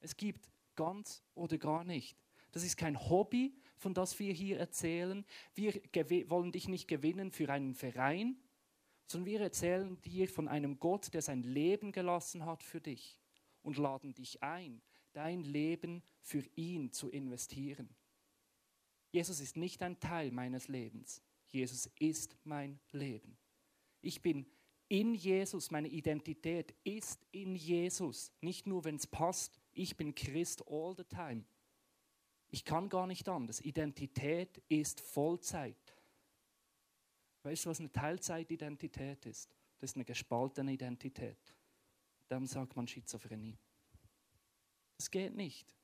Es 0.00 0.16
gibt 0.16 0.48
ganz 0.76 1.22
oder 1.34 1.58
gar 1.58 1.84
nicht. 1.84 2.16
Das 2.52 2.64
ist 2.64 2.76
kein 2.76 2.98
Hobby, 2.98 3.54
von 3.76 3.94
das 3.94 4.18
wir 4.18 4.32
hier 4.32 4.58
erzählen. 4.58 5.24
Wir 5.54 5.80
wollen 6.30 6.52
dich 6.52 6.68
nicht 6.68 6.88
gewinnen 6.88 7.30
für 7.30 7.50
einen 7.50 7.74
Verein, 7.74 8.36
sondern 9.10 9.26
wir 9.26 9.40
erzählen 9.40 10.00
dir 10.02 10.28
von 10.28 10.46
einem 10.46 10.78
Gott, 10.78 11.12
der 11.12 11.20
sein 11.20 11.42
Leben 11.42 11.90
gelassen 11.90 12.46
hat 12.46 12.62
für 12.62 12.80
dich 12.80 13.18
und 13.62 13.76
laden 13.76 14.14
dich 14.14 14.40
ein, 14.40 14.80
dein 15.12 15.42
Leben 15.42 16.04
für 16.20 16.44
ihn 16.54 16.92
zu 16.92 17.10
investieren. 17.10 17.88
Jesus 19.10 19.40
ist 19.40 19.56
nicht 19.56 19.82
ein 19.82 19.98
Teil 19.98 20.30
meines 20.30 20.68
Lebens. 20.68 21.22
Jesus 21.48 21.90
ist 21.98 22.36
mein 22.44 22.78
Leben. 22.92 23.36
Ich 24.00 24.22
bin 24.22 24.46
in 24.86 25.14
Jesus, 25.14 25.72
meine 25.72 25.88
Identität 25.88 26.72
ist 26.84 27.26
in 27.32 27.56
Jesus. 27.56 28.32
Nicht 28.40 28.68
nur, 28.68 28.84
wenn 28.84 28.94
es 28.94 29.08
passt, 29.08 29.60
ich 29.72 29.96
bin 29.96 30.14
Christ 30.14 30.62
all 30.68 30.94
the 30.96 31.04
time. 31.04 31.44
Ich 32.48 32.64
kann 32.64 32.88
gar 32.88 33.08
nicht 33.08 33.28
anders. 33.28 33.60
Identität 33.60 34.62
ist 34.68 35.00
Vollzeit. 35.00 35.99
Weißt 37.42 37.64
du, 37.64 37.70
was 37.70 37.80
eine 37.80 37.90
Teilzeitidentität 37.90 39.24
ist? 39.26 39.54
Das 39.78 39.90
ist 39.90 39.96
eine 39.96 40.04
gespaltene 40.04 40.72
Identität. 40.72 41.38
Darum 42.28 42.46
sagt 42.46 42.76
man 42.76 42.86
Schizophrenie. 42.86 43.58
Das 44.96 45.10
geht 45.10 45.34
nicht. 45.34 45.74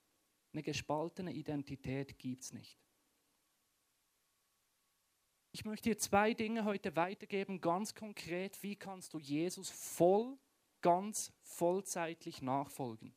Eine 0.53 0.63
gespaltene 0.63 1.33
Identität 1.33 2.19
gibt 2.19 2.43
es 2.43 2.53
nicht. 2.53 2.79
Ich 5.53 5.65
möchte 5.65 5.89
dir 5.89 5.97
zwei 5.97 6.35
Dinge 6.35 6.67
heute 6.67 6.97
weitergeben, 6.97 7.63
ganz 7.63 7.95
konkret. 7.95 8.63
Wie 8.63 8.77
kannst 8.77 9.15
du 9.15 9.19
Jesus 9.19 9.71
voll, 9.71 10.37
ganz 10.83 11.33
vollzeitlich 11.41 12.43
nachfolgen? 12.43 13.15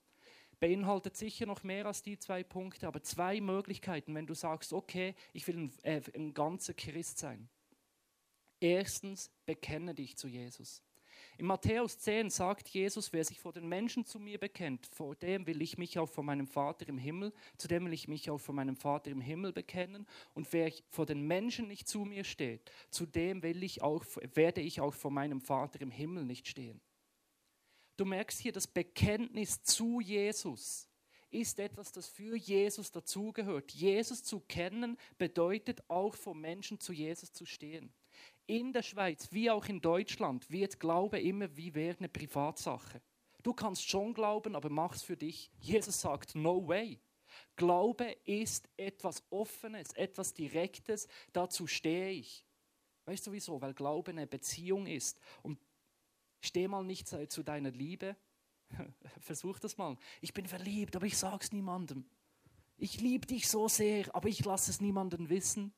Beinhaltet 0.62 1.18
sicher 1.18 1.46
noch 1.46 1.64
mehr 1.64 1.86
als 1.86 2.02
die 2.02 2.18
zwei 2.18 2.44
Punkte, 2.44 2.88
aber 2.88 3.04
zwei 3.04 3.42
Möglichkeiten, 3.42 4.16
wenn 4.16 4.26
du 4.26 4.34
sagst, 4.34 4.72
okay, 4.72 5.16
ich 5.34 5.48
will 5.48 5.58
ein, 5.58 5.74
äh, 5.84 6.02
ein 6.16 6.34
ganzer 6.34 6.74
Christ 6.74 7.18
sein. 7.18 7.50
Erstens, 8.60 9.32
bekenne 9.46 9.96
dich 9.96 10.18
zu 10.18 10.28
Jesus. 10.28 10.84
In 11.38 11.46
Matthäus 11.46 11.98
10 12.00 12.30
sagt 12.30 12.68
Jesus, 12.68 13.14
wer 13.14 13.24
sich 13.24 13.40
vor 13.40 13.54
den 13.54 13.68
Menschen 13.70 14.06
zu 14.06 14.20
mir 14.20 14.38
bekennt, 14.38 14.86
vor 14.88 15.16
dem 15.16 15.48
will 15.48 15.62
ich 15.62 15.78
mich 15.78 15.98
auch 15.98 16.10
vor 16.10 16.24
meinem 16.24 16.48
Vater 16.48 16.88
im 16.90 16.98
Himmel, 16.98 17.32
zu 17.58 17.70
dem 17.70 17.86
will 17.86 17.94
ich 17.94 18.10
mich 18.10 18.30
auch 18.30 18.40
vor 18.40 18.54
meinem 18.54 18.76
Vater 18.76 19.10
im 19.10 19.22
Himmel 19.22 19.54
bekennen. 19.54 20.06
Und 20.34 20.52
wer 20.52 20.70
vor 20.90 21.06
den 21.06 21.22
Menschen 21.22 21.70
nicht 21.70 21.88
zu 21.88 22.04
mir 22.04 22.26
steht, 22.26 22.70
zu 22.90 23.06
dem 23.06 23.42
will 23.42 23.64
ich 23.64 23.82
auch, 23.82 24.04
werde 24.34 24.60
ich 24.60 24.82
auch 24.82 24.94
vor 24.94 25.12
meinem 25.12 25.40
Vater 25.40 25.80
im 25.80 25.92
Himmel 25.92 26.26
nicht 26.26 26.46
stehen. 26.46 26.82
Du 27.96 28.04
merkst 28.04 28.40
hier, 28.40 28.52
das 28.52 28.68
Bekenntnis 28.68 29.64
zu 29.64 30.02
Jesus 30.02 30.90
ist 31.32 31.60
etwas, 31.60 31.92
das 31.94 32.08
für 32.08 32.36
Jesus 32.36 32.92
dazugehört. 32.92 33.72
Jesus 33.72 34.24
zu 34.24 34.42
kennen 34.42 34.98
bedeutet 35.18 35.90
auch 35.90 36.16
vor 36.16 36.36
Menschen 36.36 36.80
zu 36.82 36.92
Jesus 36.92 37.32
zu 37.32 37.46
stehen. 37.46 37.94
In 38.50 38.74
der 38.74 38.82
Schweiz 38.82 39.32
wie 39.32 39.52
auch 39.52 39.68
in 39.68 39.80
Deutschland 39.80 40.50
wird 40.50 40.80
Glaube 40.80 41.20
immer 41.20 41.56
wie 41.56 41.76
wäre 41.76 42.00
eine 42.00 42.10
Privatsache. 42.10 43.00
Du 43.44 43.54
kannst 43.54 43.88
schon 43.88 44.12
glauben, 44.16 44.56
aber 44.56 44.72
mach's 44.72 45.04
für 45.04 45.16
dich. 45.16 45.52
Jesus 45.60 46.02
sagt, 46.02 46.34
no 46.34 46.68
way. 46.68 47.00
Glaube 47.56 48.06
ist 48.26 48.68
etwas 48.76 49.24
Offenes, 49.30 49.94
etwas 49.94 50.34
Direktes, 50.34 51.08
dazu 51.32 51.68
stehe 51.68 52.10
ich. 52.10 52.44
Weißt 53.06 53.28
du 53.28 53.34
wieso? 53.34 53.62
Weil 53.62 53.76
Glaube 53.76 54.10
eine 54.10 54.26
Beziehung 54.26 54.88
ist. 54.88 55.20
Und 55.44 55.60
steh 56.42 56.68
mal 56.68 56.84
nicht 56.84 57.08
zu 57.08 57.44
deiner 57.44 57.70
Liebe. 57.70 58.16
Versuch 59.20 59.60
das 59.60 59.78
mal. 59.78 59.96
Ich 60.22 60.34
bin 60.34 60.48
verliebt, 60.48 60.96
aber 60.96 61.06
ich 61.06 61.20
sag's 61.20 61.52
niemandem. 61.52 62.04
Ich 62.78 63.00
liebe 63.00 63.28
dich 63.28 63.48
so 63.48 63.68
sehr, 63.68 64.10
aber 64.16 64.28
ich 64.28 64.44
lasse 64.44 64.72
es 64.72 64.82
niemandem 64.82 65.30
wissen. 65.30 65.72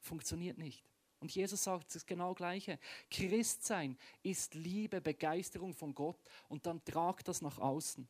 Funktioniert 0.00 0.58
nicht. 0.58 0.84
Und 1.20 1.34
Jesus 1.34 1.64
sagt 1.64 1.94
das 1.94 2.04
genau 2.04 2.34
Gleiche. 2.34 2.78
Christsein 3.10 3.96
ist 4.22 4.54
Liebe, 4.54 5.00
Begeisterung 5.00 5.74
von 5.74 5.94
Gott 5.94 6.20
und 6.48 6.66
dann 6.66 6.84
trag 6.84 7.24
das 7.24 7.40
nach 7.40 7.58
außen. 7.58 8.06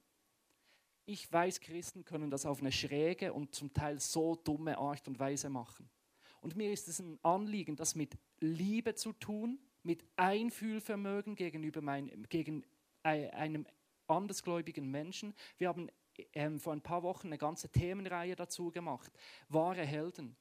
Ich 1.05 1.33
weiß, 1.33 1.61
Christen 1.61 2.05
können 2.05 2.31
das 2.31 2.47
auf 2.47 2.61
eine 2.61 2.73
schräge 2.73 3.33
und 3.33 3.55
zum 3.55 3.73
Teil 3.73 4.01
so 4.01 4.35
dumme 4.35 4.77
Art 4.79 5.07
und 5.07 5.21
Weise 5.21 5.49
machen. 5.49 5.89
Und 6.41 6.57
mir 6.57 6.73
ist 6.73 6.89
es 6.89 6.99
ein 6.99 7.19
Anliegen, 7.23 7.77
das 7.77 7.95
mit 7.95 8.19
Liebe 8.41 8.95
zu 8.97 9.13
tun, 9.13 9.61
mit 9.85 10.05
Einfühlvermögen 10.17 11.37
gegenüber 11.37 11.81
mein, 11.81 12.27
gegen 12.29 12.65
einem 13.03 13.67
andersgläubigen 14.09 14.91
Menschen. 14.91 15.33
Wir 15.59 15.69
haben 15.69 15.89
ähm, 16.33 16.59
vor 16.59 16.73
ein 16.73 16.81
paar 16.81 17.05
Wochen 17.05 17.29
eine 17.29 17.39
ganze 17.39 17.69
Themenreihe 17.69 18.35
dazu 18.35 18.73
gemacht. 18.73 19.13
Wahre 19.49 19.85
Helden 19.85 20.37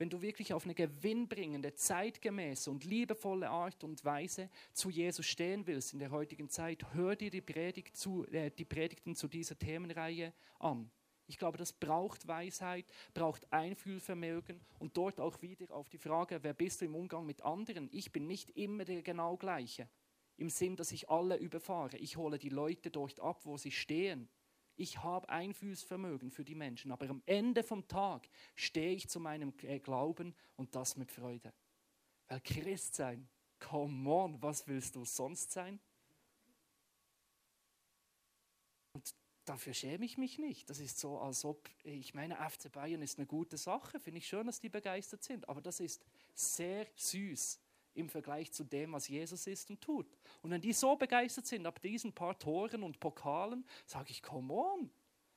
wenn 0.00 0.08
du 0.08 0.22
wirklich 0.22 0.54
auf 0.54 0.64
eine 0.64 0.74
gewinnbringende, 0.74 1.74
zeitgemäße 1.74 2.70
und 2.70 2.84
liebevolle 2.84 3.50
Art 3.50 3.84
und 3.84 4.02
Weise 4.02 4.48
zu 4.72 4.88
Jesus 4.88 5.26
stehen 5.26 5.66
willst 5.66 5.92
in 5.92 5.98
der 5.98 6.10
heutigen 6.10 6.48
Zeit, 6.48 6.94
hör 6.94 7.14
dir 7.16 7.28
die, 7.28 7.42
Predigt 7.42 7.98
zu, 7.98 8.24
äh, 8.28 8.50
die 8.50 8.64
Predigten 8.64 9.14
zu 9.14 9.28
dieser 9.28 9.58
Themenreihe 9.58 10.32
an. 10.58 10.90
Ich 11.26 11.36
glaube, 11.36 11.58
das 11.58 11.74
braucht 11.74 12.26
Weisheit, 12.26 12.86
braucht 13.12 13.52
Einfühlvermögen 13.52 14.62
und 14.78 14.96
dort 14.96 15.20
auch 15.20 15.42
wieder 15.42 15.70
auf 15.70 15.90
die 15.90 15.98
Frage, 15.98 16.42
wer 16.42 16.54
bist 16.54 16.80
du 16.80 16.86
im 16.86 16.94
Umgang 16.94 17.26
mit 17.26 17.42
anderen? 17.42 17.90
Ich 17.92 18.10
bin 18.10 18.26
nicht 18.26 18.56
immer 18.56 18.86
der 18.86 19.02
genau 19.02 19.36
gleiche, 19.36 19.86
im 20.38 20.48
Sinn, 20.48 20.76
dass 20.76 20.92
ich 20.92 21.10
alle 21.10 21.36
überfahre. 21.36 21.98
Ich 21.98 22.16
hole 22.16 22.38
die 22.38 22.48
Leute 22.48 22.90
dort 22.90 23.20
ab, 23.20 23.42
wo 23.44 23.58
sie 23.58 23.70
stehen 23.70 24.30
ich 24.80 25.02
habe 25.02 25.28
Einfühlsvermögen 25.28 26.30
für 26.30 26.44
die 26.44 26.54
Menschen, 26.54 26.90
aber 26.90 27.08
am 27.10 27.22
Ende 27.26 27.62
vom 27.62 27.86
Tag 27.86 28.28
stehe 28.54 28.94
ich 28.94 29.08
zu 29.08 29.20
meinem 29.20 29.54
Glauben 29.82 30.34
und 30.56 30.74
das 30.74 30.96
mit 30.96 31.12
Freude. 31.12 31.52
Weil 32.28 32.40
Christ 32.40 32.94
sein, 32.94 33.28
come 33.58 34.10
on, 34.10 34.42
was 34.42 34.66
willst 34.66 34.96
du 34.96 35.04
sonst 35.04 35.52
sein? 35.52 35.78
Und 38.94 39.14
dafür 39.44 39.74
schäme 39.74 40.06
ich 40.06 40.16
mich 40.16 40.38
nicht. 40.38 40.70
Das 40.70 40.80
ist 40.80 40.98
so, 40.98 41.18
als 41.18 41.44
ob, 41.44 41.68
ich 41.84 42.14
meine, 42.14 42.36
FC 42.36 42.72
Bayern 42.72 43.02
ist 43.02 43.18
eine 43.18 43.26
gute 43.26 43.58
Sache, 43.58 44.00
finde 44.00 44.18
ich 44.18 44.26
schön, 44.26 44.46
dass 44.46 44.60
die 44.60 44.70
begeistert 44.70 45.22
sind, 45.22 45.46
aber 45.48 45.60
das 45.60 45.80
ist 45.80 46.02
sehr 46.34 46.86
süß 46.96 47.60
im 48.00 48.08
Vergleich 48.08 48.52
zu 48.52 48.64
dem, 48.64 48.92
was 48.92 49.08
Jesus 49.08 49.46
ist 49.46 49.70
und 49.70 49.80
tut. 49.80 50.06
Und 50.42 50.50
wenn 50.50 50.60
die 50.60 50.72
so 50.72 50.96
begeistert 50.96 51.46
sind 51.46 51.66
ab 51.66 51.80
diesen 51.80 52.12
paar 52.12 52.38
Toren 52.38 52.82
und 52.82 53.00
Pokalen, 53.00 53.64
sage 53.86 54.10
ich, 54.10 54.22
come 54.22 54.52
on. 54.52 54.90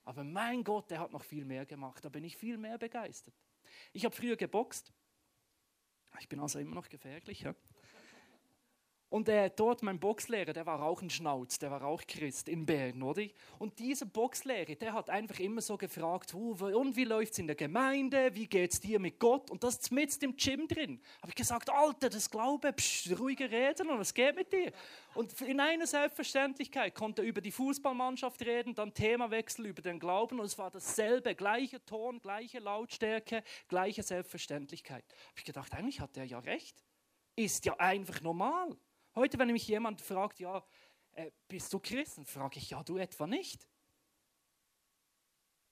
Aber 0.04 0.23
mein 0.23 0.63
Gott, 0.63 0.89
der 0.91 0.99
hat 0.99 1.12
noch 1.12 1.23
viel 1.23 1.45
mehr 1.45 1.65
gemacht. 1.65 2.04
Da 2.04 2.10
bin 2.10 2.23
ich 2.23 2.36
viel 2.36 2.58
mehr 2.58 2.78
begeistert. 2.78 3.36
Ich 3.93 4.06
habe 4.06 4.15
früher 4.15 4.36
geboxt. 4.36 4.91
Ich 6.19 6.30
bin 6.30 6.39
also 6.39 6.60
immer 6.60 6.76
noch 6.76 6.89
gefährlich. 6.89 7.41
Ja? 7.41 7.56
Und 9.13 9.30
äh, 9.30 9.52
dort 9.56 9.84
mein 9.84 9.99
Boxlehrer, 9.99 10.54
der 10.54 10.65
war 10.65 10.82
auch 10.82 11.04
ein 11.04 11.10
Schnauz, 11.12 11.60
der 11.60 11.69
war 11.69 11.84
auch 11.84 12.02
Christ 12.08 12.49
in 12.49 12.65
Bern, 12.65 13.04
oder? 13.04 13.21
Und 13.60 13.78
dieser 13.78 14.08
Boxlehrer, 14.08 14.73
der 14.73 14.93
hat 14.93 15.12
einfach 15.12 15.38
immer 15.38 15.62
so 15.62 15.78
gefragt, 15.78 16.34
oh, 16.34 16.58
und 16.60 16.95
wie 16.95 17.04
läuft 17.04 17.34
es 17.34 17.38
in 17.38 17.45
der 17.45 17.56
Gemeinde, 17.56 18.34
wie 18.34 18.47
geht 18.47 18.73
es 18.73 18.80
dir 18.80 18.97
mit 18.97 19.19
Gott? 19.19 19.52
Und 19.52 19.63
das 19.63 19.91
mit 19.91 20.23
im 20.23 20.36
Gym 20.36 20.67
drin. 20.67 20.99
Habe 21.21 21.30
ich 21.30 21.36
gesagt, 21.36 21.69
Alter, 21.69 22.10
das 22.10 22.28
Glaube, 22.28 22.73
psch, 22.73 23.12
ruhige 23.19 23.52
Reden 23.52 23.91
und 23.91 23.99
was 23.99 24.15
geht 24.15 24.36
mit 24.36 24.52
dir? 24.52 24.71
Und 25.13 25.39
in 25.41 25.60
einer 25.60 25.86
Selbstverständlichkeit 25.86 26.95
konnte 26.95 27.21
er 27.21 27.28
über 27.28 27.41
die 27.41 27.52
Fußballmannschaft 27.52 28.43
reden, 28.43 28.73
dann 28.73 28.95
Themawechsel 28.95 29.67
über 29.67 29.84
den 29.84 29.99
Glauben 29.99 30.39
und 30.39 30.47
es 30.47 30.58
war 30.58 30.71
dasselbe, 30.71 31.36
gleiche 31.36 31.86
Ton, 31.86 32.19
gleiche 32.19 32.58
Lautstärke, 32.58 33.43
gleiche 33.67 34.02
Selbstverständlichkeit. 34.02 35.06
Habe 35.08 35.38
ich 35.38 35.45
gedacht, 35.45 35.71
eigentlich 35.76 35.99
hat 35.99 36.17
er 36.17 36.23
ja 36.23 36.39
recht. 36.39 36.84
Ist 37.36 37.65
ja 37.65 37.76
einfach 37.78 38.19
normal. 38.21 38.76
Heute, 39.15 39.38
wenn 39.38 39.52
mich 39.52 39.67
jemand 39.67 40.02
fragt, 40.02 40.39
ja, 40.39 40.63
äh, 41.13 41.30
bist 41.47 41.71
du 41.71 41.80
Christen? 41.80 42.26
Frage 42.26 42.58
ich, 42.58 42.71
ja, 42.71 42.82
du 42.84 42.97
etwa 42.97 43.28
nicht. 43.28 43.67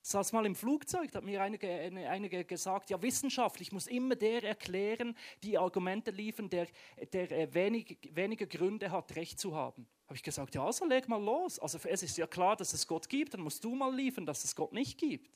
Ich 0.04 0.10
saß 0.10 0.32
mal 0.34 0.46
im 0.46 0.56
Flugzeug, 0.56 1.12
da 1.12 1.18
hat 1.18 1.26
mir 1.26 1.42
einige, 1.42 1.70
einige 1.70 2.44
gesagt, 2.46 2.90
ja, 2.90 3.02
wissenschaftlich 3.02 3.72
muss 3.72 3.88
immer 3.88 4.16
der 4.16 4.44
erklären, 4.44 5.16
die 5.44 5.58
Argumente 5.58 6.12
liefern, 6.12 6.50
der, 6.50 6.68
der 7.14 7.32
äh, 7.32 7.54
wenig, 7.54 7.98
weniger 8.12 8.46
Gründe 8.46 8.92
hat, 8.92 9.16
Recht 9.16 9.40
zu 9.40 9.56
haben. 9.56 9.88
Habe 10.06 10.16
ich 10.16 10.24
gesagt, 10.24 10.54
ja, 10.54 10.64
also 10.64 10.86
leg 10.86 11.08
mal 11.08 11.24
los. 11.24 11.58
Also 11.58 11.80
es 11.84 12.04
ist 12.04 12.18
ja 12.18 12.28
klar, 12.28 12.56
dass 12.56 12.74
es 12.74 12.86
Gott 12.86 13.10
gibt, 13.10 13.34
dann 13.34 13.42
musst 13.42 13.64
du 13.64 13.74
mal 13.74 13.96
liefern, 13.96 14.26
dass 14.26 14.44
es 14.44 14.56
Gott 14.56 14.74
nicht 14.74 15.00
gibt. 15.00 15.32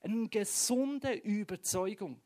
Eine 0.00 0.28
gesunde 0.28 1.12
Überzeugung. 1.14 2.20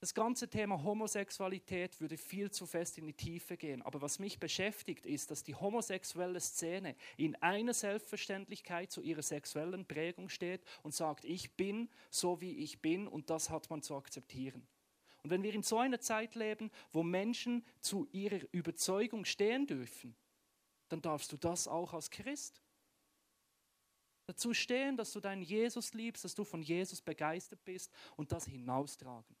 Das 0.00 0.14
ganze 0.14 0.48
Thema 0.48 0.82
Homosexualität 0.82 2.00
würde 2.00 2.16
viel 2.16 2.50
zu 2.50 2.64
fest 2.64 2.96
in 2.96 3.06
die 3.06 3.12
Tiefe 3.12 3.58
gehen. 3.58 3.82
Aber 3.82 4.00
was 4.00 4.18
mich 4.18 4.40
beschäftigt, 4.40 5.04
ist, 5.04 5.30
dass 5.30 5.42
die 5.42 5.54
homosexuelle 5.54 6.40
Szene 6.40 6.96
in 7.18 7.36
einer 7.42 7.74
Selbstverständlichkeit 7.74 8.90
zu 8.90 9.02
ihrer 9.02 9.20
sexuellen 9.20 9.84
Prägung 9.84 10.30
steht 10.30 10.64
und 10.82 10.94
sagt, 10.94 11.26
ich 11.26 11.54
bin 11.54 11.90
so, 12.08 12.40
wie 12.40 12.56
ich 12.60 12.80
bin 12.80 13.06
und 13.06 13.28
das 13.28 13.50
hat 13.50 13.68
man 13.68 13.82
zu 13.82 13.94
akzeptieren. 13.94 14.66
Und 15.22 15.28
wenn 15.28 15.42
wir 15.42 15.52
in 15.52 15.62
so 15.62 15.78
einer 15.78 16.00
Zeit 16.00 16.34
leben, 16.34 16.70
wo 16.92 17.02
Menschen 17.02 17.62
zu 17.82 18.08
ihrer 18.10 18.40
Überzeugung 18.52 19.26
stehen 19.26 19.66
dürfen, 19.66 20.16
dann 20.88 21.02
darfst 21.02 21.30
du 21.30 21.36
das 21.36 21.68
auch 21.68 21.92
als 21.92 22.10
Christ. 22.10 22.62
Dazu 24.24 24.54
stehen, 24.54 24.96
dass 24.96 25.12
du 25.12 25.20
deinen 25.20 25.42
Jesus 25.42 25.92
liebst, 25.92 26.24
dass 26.24 26.34
du 26.34 26.44
von 26.44 26.62
Jesus 26.62 27.02
begeistert 27.02 27.62
bist 27.66 27.92
und 28.16 28.32
das 28.32 28.46
hinaustragen. 28.46 29.36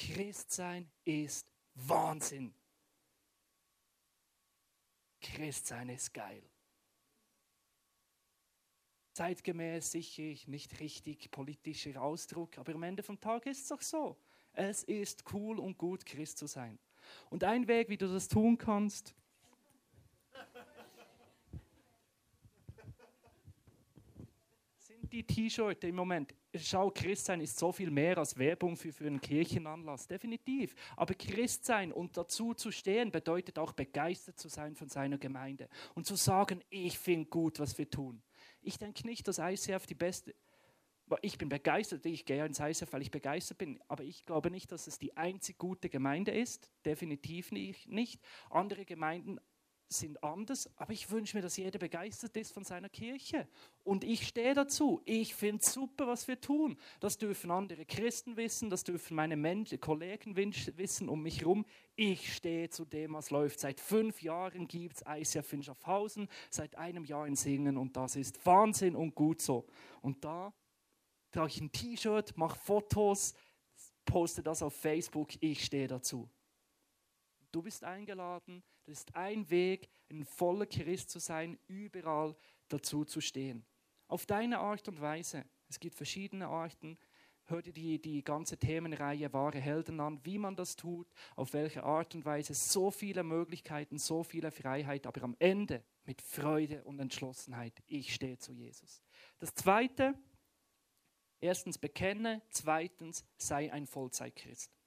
Christsein 0.00 0.90
ist 1.04 1.52
Wahnsinn. 1.74 2.54
Christsein 5.20 5.90
ist 5.90 6.14
geil. 6.14 6.42
Zeitgemäß 9.12 9.90
sicher 9.90 10.48
nicht 10.48 10.80
richtig 10.80 11.30
politischer 11.30 12.00
Ausdruck, 12.00 12.56
aber 12.56 12.74
am 12.74 12.82
Ende 12.82 13.02
vom 13.02 13.20
Tag 13.20 13.44
ist 13.44 13.62
es 13.62 13.68
doch 13.68 13.82
so. 13.82 14.16
Es 14.54 14.84
ist 14.84 15.22
cool 15.34 15.58
und 15.58 15.76
gut, 15.76 16.06
Christ 16.06 16.38
zu 16.38 16.46
sein. 16.46 16.78
Und 17.28 17.44
ein 17.44 17.68
Weg, 17.68 17.90
wie 17.90 17.98
du 17.98 18.10
das 18.10 18.28
tun 18.28 18.56
kannst, 18.56 19.14
die 25.12 25.24
T-Shirt 25.24 25.84
im 25.84 25.96
Moment. 25.96 26.34
Schau, 26.54 26.90
Christsein 26.90 27.40
ist 27.40 27.58
so 27.58 27.72
viel 27.72 27.90
mehr 27.90 28.18
als 28.18 28.36
Werbung 28.36 28.76
für, 28.76 28.92
für 28.92 29.06
einen 29.06 29.20
Kirchenanlass, 29.20 30.06
definitiv. 30.06 30.74
Aber 30.96 31.14
Christsein 31.14 31.92
und 31.92 32.16
dazu 32.16 32.54
zu 32.54 32.70
stehen 32.70 33.10
bedeutet 33.10 33.58
auch 33.58 33.72
begeistert 33.72 34.38
zu 34.38 34.48
sein 34.48 34.74
von 34.74 34.88
seiner 34.88 35.18
Gemeinde 35.18 35.68
und 35.94 36.06
zu 36.06 36.16
sagen, 36.16 36.62
ich 36.70 36.98
finde 36.98 37.28
gut, 37.28 37.60
was 37.60 37.76
wir 37.78 37.88
tun. 37.88 38.22
Ich 38.62 38.78
denke 38.78 39.06
nicht, 39.06 39.26
dass 39.28 39.38
ICF 39.38 39.86
die 39.86 39.94
beste, 39.94 40.34
ich 41.22 41.38
bin 41.38 41.48
begeistert, 41.48 42.06
ich 42.06 42.24
gehe 42.24 42.44
ins 42.44 42.60
ICF, 42.60 42.92
weil 42.92 43.02
ich 43.02 43.10
begeistert 43.10 43.58
bin, 43.58 43.80
aber 43.88 44.04
ich 44.04 44.24
glaube 44.24 44.50
nicht, 44.50 44.70
dass 44.70 44.86
es 44.86 44.98
die 44.98 45.16
einzig 45.16 45.58
gute 45.58 45.88
Gemeinde 45.88 46.30
ist, 46.30 46.70
definitiv 46.84 47.50
nicht. 47.52 48.20
Andere 48.50 48.84
Gemeinden 48.84 49.38
sind 49.92 50.22
anders, 50.22 50.70
aber 50.76 50.92
ich 50.92 51.10
wünsche 51.10 51.36
mir, 51.36 51.42
dass 51.42 51.56
jeder 51.56 51.78
begeistert 51.78 52.36
ist 52.36 52.52
von 52.52 52.64
seiner 52.64 52.88
Kirche. 52.88 53.48
Und 53.82 54.04
ich 54.04 54.26
stehe 54.26 54.54
dazu. 54.54 55.02
Ich 55.04 55.34
finde 55.34 55.64
super, 55.64 56.06
was 56.06 56.28
wir 56.28 56.40
tun. 56.40 56.78
Das 57.00 57.18
dürfen 57.18 57.50
andere 57.50 57.84
Christen 57.84 58.36
wissen, 58.36 58.70
das 58.70 58.84
dürfen 58.84 59.16
meine 59.16 59.36
Menschen, 59.36 59.80
Kollegen 59.80 60.36
wissen 60.36 61.08
um 61.08 61.22
mich 61.22 61.40
herum. 61.40 61.66
Ich 61.96 62.34
stehe 62.34 62.70
zu 62.70 62.84
dem, 62.84 63.14
was 63.14 63.30
läuft. 63.30 63.58
Seit 63.58 63.80
fünf 63.80 64.22
Jahren 64.22 64.68
gibt 64.68 64.96
es 64.96 65.04
ICF 65.06 65.52
in 65.52 65.62
Schaffhausen, 65.62 66.28
seit 66.50 66.76
einem 66.76 67.04
Jahr 67.04 67.26
in 67.26 67.34
Singen 67.34 67.76
und 67.76 67.96
das 67.96 68.16
ist 68.16 68.44
Wahnsinn 68.46 68.94
und 68.94 69.14
gut 69.14 69.42
so. 69.42 69.66
Und 70.02 70.24
da 70.24 70.54
trage 71.32 71.48
ich 71.48 71.60
ein 71.60 71.72
T-Shirt, 71.72 72.36
mache 72.36 72.58
Fotos, 72.58 73.34
poste 74.04 74.42
das 74.42 74.62
auf 74.62 74.74
Facebook, 74.74 75.30
ich 75.40 75.64
stehe 75.64 75.88
dazu. 75.88 76.28
Du 77.52 77.62
bist 77.62 77.84
eingeladen. 77.84 78.62
Das 78.84 79.00
ist 79.00 79.14
ein 79.16 79.48
Weg, 79.50 79.88
ein 80.10 80.24
voller 80.24 80.66
Christ 80.66 81.10
zu 81.10 81.18
sein, 81.18 81.58
überall 81.66 82.36
dazu 82.68 83.04
zu 83.04 83.20
stehen. 83.20 83.64
Auf 84.08 84.26
deine 84.26 84.58
Art 84.58 84.88
und 84.88 85.00
Weise. 85.00 85.44
Es 85.68 85.78
gibt 85.78 85.94
verschiedene 85.94 86.48
Arten. 86.48 86.98
Hör 87.44 87.62
dir 87.62 87.72
die, 87.72 88.00
die 88.00 88.22
ganze 88.22 88.56
Themenreihe 88.56 89.32
Wahre 89.32 89.58
Helden 89.58 89.98
an, 89.98 90.24
wie 90.24 90.38
man 90.38 90.54
das 90.54 90.76
tut, 90.76 91.12
auf 91.34 91.52
welche 91.52 91.82
Art 91.82 92.14
und 92.14 92.24
Weise. 92.24 92.54
So 92.54 92.92
viele 92.92 93.24
Möglichkeiten, 93.24 93.98
so 93.98 94.22
viele 94.22 94.52
Freiheit, 94.52 95.06
aber 95.06 95.22
am 95.22 95.34
Ende 95.40 95.82
mit 96.04 96.22
Freude 96.22 96.84
und 96.84 97.00
Entschlossenheit. 97.00 97.82
Ich 97.86 98.14
stehe 98.14 98.38
zu 98.38 98.52
Jesus. 98.52 99.02
Das 99.40 99.52
Zweite, 99.54 100.14
erstens 101.40 101.78
bekenne, 101.78 102.40
zweitens 102.50 103.24
sei 103.36 103.72
ein 103.72 103.86
Vollzeitchrist. 103.86 104.79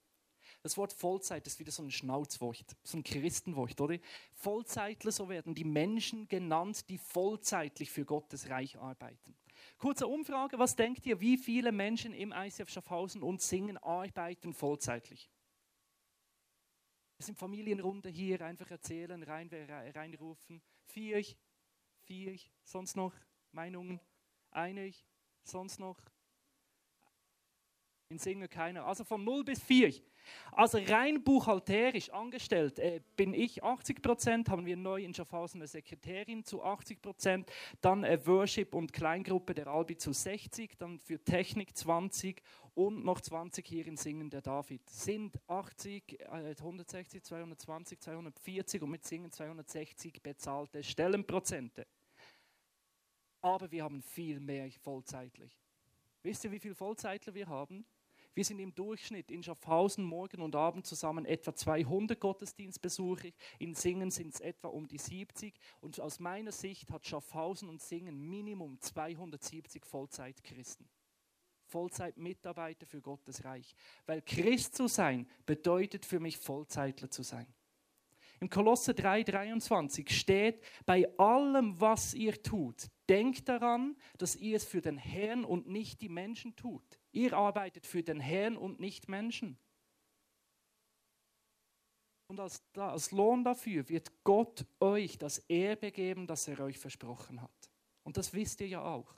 Das 0.64 0.78
Wort 0.78 0.94
Vollzeit 0.94 1.46
ist 1.46 1.58
wieder 1.58 1.70
so 1.70 1.82
ein 1.82 1.90
Schnauzwort, 1.90 2.74
so 2.82 2.96
ein 2.96 3.04
Christenwort, 3.04 3.78
oder? 3.82 3.98
Vollzeitler, 4.32 5.12
so 5.12 5.28
werden 5.28 5.54
die 5.54 5.62
Menschen 5.62 6.26
genannt, 6.26 6.88
die 6.88 6.96
vollzeitlich 6.96 7.90
für 7.90 8.06
Gottes 8.06 8.48
Reich 8.48 8.78
arbeiten. 8.78 9.36
Kurze 9.76 10.06
Umfrage, 10.06 10.58
was 10.58 10.74
denkt 10.74 11.04
ihr, 11.04 11.20
wie 11.20 11.36
viele 11.36 11.70
Menschen 11.70 12.14
im 12.14 12.32
ICF 12.32 12.70
Schaffhausen 12.70 13.22
und 13.22 13.42
Singen 13.42 13.76
arbeiten 13.76 14.54
vollzeitlich? 14.54 15.30
Wir 17.18 17.26
sind 17.26 17.36
Familienrunde 17.36 18.08
hier, 18.08 18.40
einfach 18.40 18.70
erzählen, 18.70 19.22
rein, 19.22 19.50
reinrufen. 19.94 20.62
Vier, 20.86 21.22
vier, 22.04 22.38
sonst 22.62 22.96
noch 22.96 23.12
Meinungen? 23.52 24.00
Einig, 24.50 25.04
sonst 25.42 25.78
noch? 25.78 26.00
In 28.08 28.18
Singen 28.18 28.48
keiner. 28.48 28.84
Also 28.84 29.02
von 29.04 29.24
0 29.24 29.44
bis 29.44 29.60
4. 29.62 29.92
Also 30.52 30.78
rein 30.78 31.22
buchhalterisch 31.22 32.10
angestellt 32.10 32.78
äh, 32.78 33.00
bin 33.16 33.34
ich 33.34 33.62
80 33.62 34.02
Prozent, 34.02 34.48
haben 34.48 34.66
wir 34.66 34.76
neu 34.76 35.02
in 35.02 35.14
Schaffhausen 35.14 35.60
eine 35.60 35.68
Sekretärin 35.68 36.44
zu 36.44 36.62
80 36.62 37.02
Prozent, 37.02 37.50
dann 37.80 38.04
äh, 38.04 38.18
Worship 38.26 38.74
und 38.74 38.92
Kleingruppe 38.92 39.54
der 39.54 39.66
Albi 39.66 39.96
zu 39.96 40.10
60%, 40.10 40.78
dann 40.78 40.98
für 40.98 41.22
Technik 41.22 41.70
20% 41.70 42.38
und 42.74 43.04
noch 43.04 43.20
20 43.20 43.66
hier 43.66 43.86
in 43.86 43.96
Singen 43.96 44.30
der 44.30 44.42
David. 44.42 44.88
Sind 44.88 45.38
80, 45.48 46.20
äh, 46.20 46.54
160, 46.58 47.22
220, 47.22 48.00
240 48.00 48.82
und 48.82 48.90
mit 48.90 49.04
Singen 49.04 49.30
260 49.30 50.22
bezahlte 50.22 50.82
Stellenprozente. 50.82 51.86
Aber 53.40 53.70
wir 53.70 53.84
haben 53.84 54.02
viel 54.02 54.40
mehr 54.40 54.70
vollzeitlich. 54.82 55.58
Wisst 56.22 56.44
ihr, 56.44 56.50
wie 56.50 56.58
viele 56.58 56.74
Vollzeitler 56.74 57.34
wir 57.34 57.46
haben? 57.46 57.84
Wir 58.34 58.44
sind 58.44 58.58
im 58.58 58.74
Durchschnitt 58.74 59.30
in 59.30 59.44
Schaffhausen 59.44 60.04
morgen 60.04 60.42
und 60.42 60.56
Abend 60.56 60.86
zusammen 60.86 61.24
etwa 61.24 61.54
200 61.54 62.18
Gottesdienstbesucher. 62.18 63.28
In 63.60 63.74
Singen 63.74 64.10
sind 64.10 64.34
es 64.34 64.40
etwa 64.40 64.68
um 64.68 64.88
die 64.88 64.98
70. 64.98 65.54
Und 65.80 66.00
aus 66.00 66.18
meiner 66.18 66.50
Sicht 66.50 66.90
hat 66.90 67.06
Schaffhausen 67.06 67.68
und 67.68 67.80
Singen 67.80 68.28
Minimum 68.28 68.80
270 68.80 69.84
Vollzeitchristen. 69.84 70.88
Vollzeitmitarbeiter 71.66 72.86
für 72.86 73.00
Gottes 73.00 73.44
Reich. 73.44 73.76
Weil 74.04 74.20
Christ 74.22 74.74
zu 74.74 74.88
sein 74.88 75.28
bedeutet 75.46 76.04
für 76.04 76.18
mich 76.18 76.36
Vollzeitler 76.36 77.10
zu 77.10 77.22
sein. 77.22 77.46
Im 78.40 78.50
Kolosse 78.50 78.92
3,23 78.92 80.10
steht, 80.10 80.60
bei 80.84 81.08
allem, 81.18 81.80
was 81.80 82.14
ihr 82.14 82.42
tut, 82.42 82.88
denkt 83.08 83.48
daran, 83.48 83.96
dass 84.18 84.34
ihr 84.34 84.56
es 84.56 84.64
für 84.64 84.80
den 84.80 84.98
Herrn 84.98 85.44
und 85.44 85.68
nicht 85.68 86.00
die 86.00 86.08
Menschen 86.08 86.56
tut. 86.56 86.98
Ihr 87.14 87.32
arbeitet 87.32 87.86
für 87.86 88.02
den 88.02 88.18
Herrn 88.18 88.56
und 88.56 88.80
nicht 88.80 89.08
Menschen. 89.08 89.56
Und 92.26 92.40
als, 92.40 92.60
als 92.74 93.12
Lohn 93.12 93.44
dafür 93.44 93.88
wird 93.88 94.10
Gott 94.24 94.66
euch 94.80 95.16
das 95.16 95.38
Erbe 95.48 95.92
geben, 95.92 96.26
das 96.26 96.48
er 96.48 96.58
euch 96.58 96.78
versprochen 96.78 97.40
hat. 97.40 97.70
Und 98.02 98.16
das 98.16 98.32
wisst 98.32 98.60
ihr 98.60 98.66
ja 98.68 98.82
auch. 98.82 99.14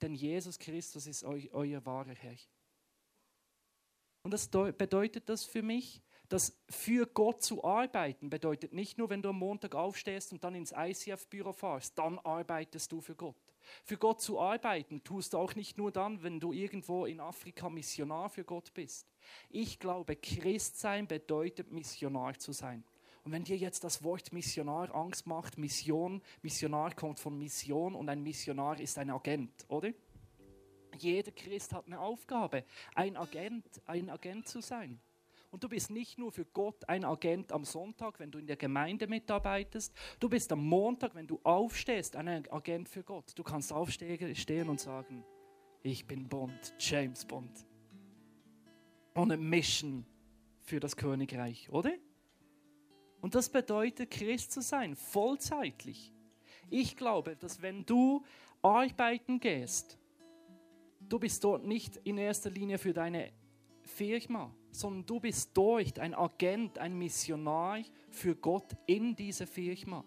Denn 0.00 0.14
Jesus 0.14 0.56
Christus 0.58 1.08
ist 1.08 1.24
eu, 1.24 1.40
euer 1.50 1.84
wahrer 1.84 2.14
Herr. 2.14 2.36
Und 4.22 4.30
das 4.30 4.48
bedeutet 4.48 5.28
das 5.28 5.44
für 5.44 5.62
mich, 5.62 6.02
dass 6.28 6.56
für 6.68 7.06
Gott 7.06 7.42
zu 7.42 7.64
arbeiten 7.64 8.30
bedeutet 8.30 8.72
nicht 8.72 8.98
nur, 8.98 9.10
wenn 9.10 9.22
du 9.22 9.28
am 9.28 9.38
Montag 9.38 9.74
aufstehst 9.74 10.32
und 10.32 10.42
dann 10.42 10.54
ins 10.54 10.72
ICF-Büro 10.76 11.52
fahrst, 11.52 11.98
dann 11.98 12.18
arbeitest 12.18 12.90
du 12.92 13.00
für 13.00 13.14
Gott. 13.14 13.36
Für 13.84 13.96
Gott 13.96 14.20
zu 14.20 14.40
arbeiten 14.40 15.02
tust 15.02 15.32
du 15.32 15.38
auch 15.38 15.54
nicht 15.54 15.76
nur 15.76 15.90
dann, 15.90 16.22
wenn 16.22 16.40
du 16.40 16.52
irgendwo 16.52 17.06
in 17.06 17.20
Afrika 17.20 17.68
Missionar 17.68 18.28
für 18.28 18.44
Gott 18.44 18.72
bist. 18.74 19.08
Ich 19.50 19.78
glaube, 19.78 20.16
Christsein 20.16 21.06
bedeutet 21.06 21.72
Missionar 21.72 22.38
zu 22.38 22.52
sein. 22.52 22.84
Und 23.24 23.32
wenn 23.32 23.42
dir 23.42 23.56
jetzt 23.56 23.82
das 23.82 24.04
Wort 24.04 24.32
Missionar 24.32 24.94
Angst 24.94 25.26
macht, 25.26 25.58
Mission, 25.58 26.22
Missionar 26.42 26.94
kommt 26.94 27.18
von 27.18 27.36
Mission 27.36 27.96
und 27.96 28.08
ein 28.08 28.22
Missionar 28.22 28.78
ist 28.78 28.98
ein 28.98 29.10
Agent, 29.10 29.66
oder? 29.68 29.92
Jeder 30.96 31.32
Christ 31.32 31.72
hat 31.72 31.86
eine 31.86 31.98
Aufgabe, 31.98 32.64
ein 32.94 33.16
Agent, 33.16 33.66
ein 33.86 34.10
Agent 34.10 34.46
zu 34.46 34.60
sein. 34.60 35.00
Und 35.56 35.64
du 35.64 35.70
bist 35.70 35.90
nicht 35.90 36.18
nur 36.18 36.32
für 36.32 36.44
Gott 36.44 36.86
ein 36.86 37.02
Agent 37.02 37.50
am 37.50 37.64
Sonntag, 37.64 38.20
wenn 38.20 38.30
du 38.30 38.38
in 38.38 38.46
der 38.46 38.56
Gemeinde 38.56 39.06
mitarbeitest. 39.06 39.90
Du 40.20 40.28
bist 40.28 40.52
am 40.52 40.62
Montag, 40.62 41.14
wenn 41.14 41.26
du 41.26 41.40
aufstehst, 41.44 42.14
ein 42.14 42.28
Agent 42.28 42.90
für 42.90 43.02
Gott. 43.02 43.32
Du 43.34 43.42
kannst 43.42 43.72
aufstehen 43.72 44.68
und 44.68 44.78
sagen, 44.78 45.24
ich 45.82 46.06
bin 46.06 46.28
Bond, 46.28 46.74
James 46.78 47.24
Bond. 47.24 47.66
On 49.14 49.32
a 49.32 49.36
mission 49.38 50.04
für 50.60 50.78
das 50.78 50.94
Königreich, 50.94 51.70
oder? 51.70 51.94
Und 53.22 53.34
das 53.34 53.48
bedeutet, 53.48 54.10
Christ 54.10 54.52
zu 54.52 54.60
sein, 54.60 54.94
vollzeitlich. 54.94 56.12
Ich 56.68 56.98
glaube, 56.98 57.34
dass 57.34 57.62
wenn 57.62 57.86
du 57.86 58.22
arbeiten 58.60 59.40
gehst, 59.40 59.98
du 61.00 61.18
bist 61.18 61.42
dort 61.42 61.64
nicht 61.64 61.96
in 62.04 62.18
erster 62.18 62.50
Linie 62.50 62.76
für 62.76 62.92
deine 62.92 63.32
Firma, 63.86 64.54
sondern 64.70 65.06
du 65.06 65.20
bist 65.20 65.50
dort 65.54 65.98
ein 65.98 66.14
Agent, 66.14 66.78
ein 66.78 66.98
Missionar 66.98 67.80
für 68.10 68.34
Gott 68.34 68.76
in 68.86 69.14
dieser 69.16 69.46
Firma. 69.46 70.04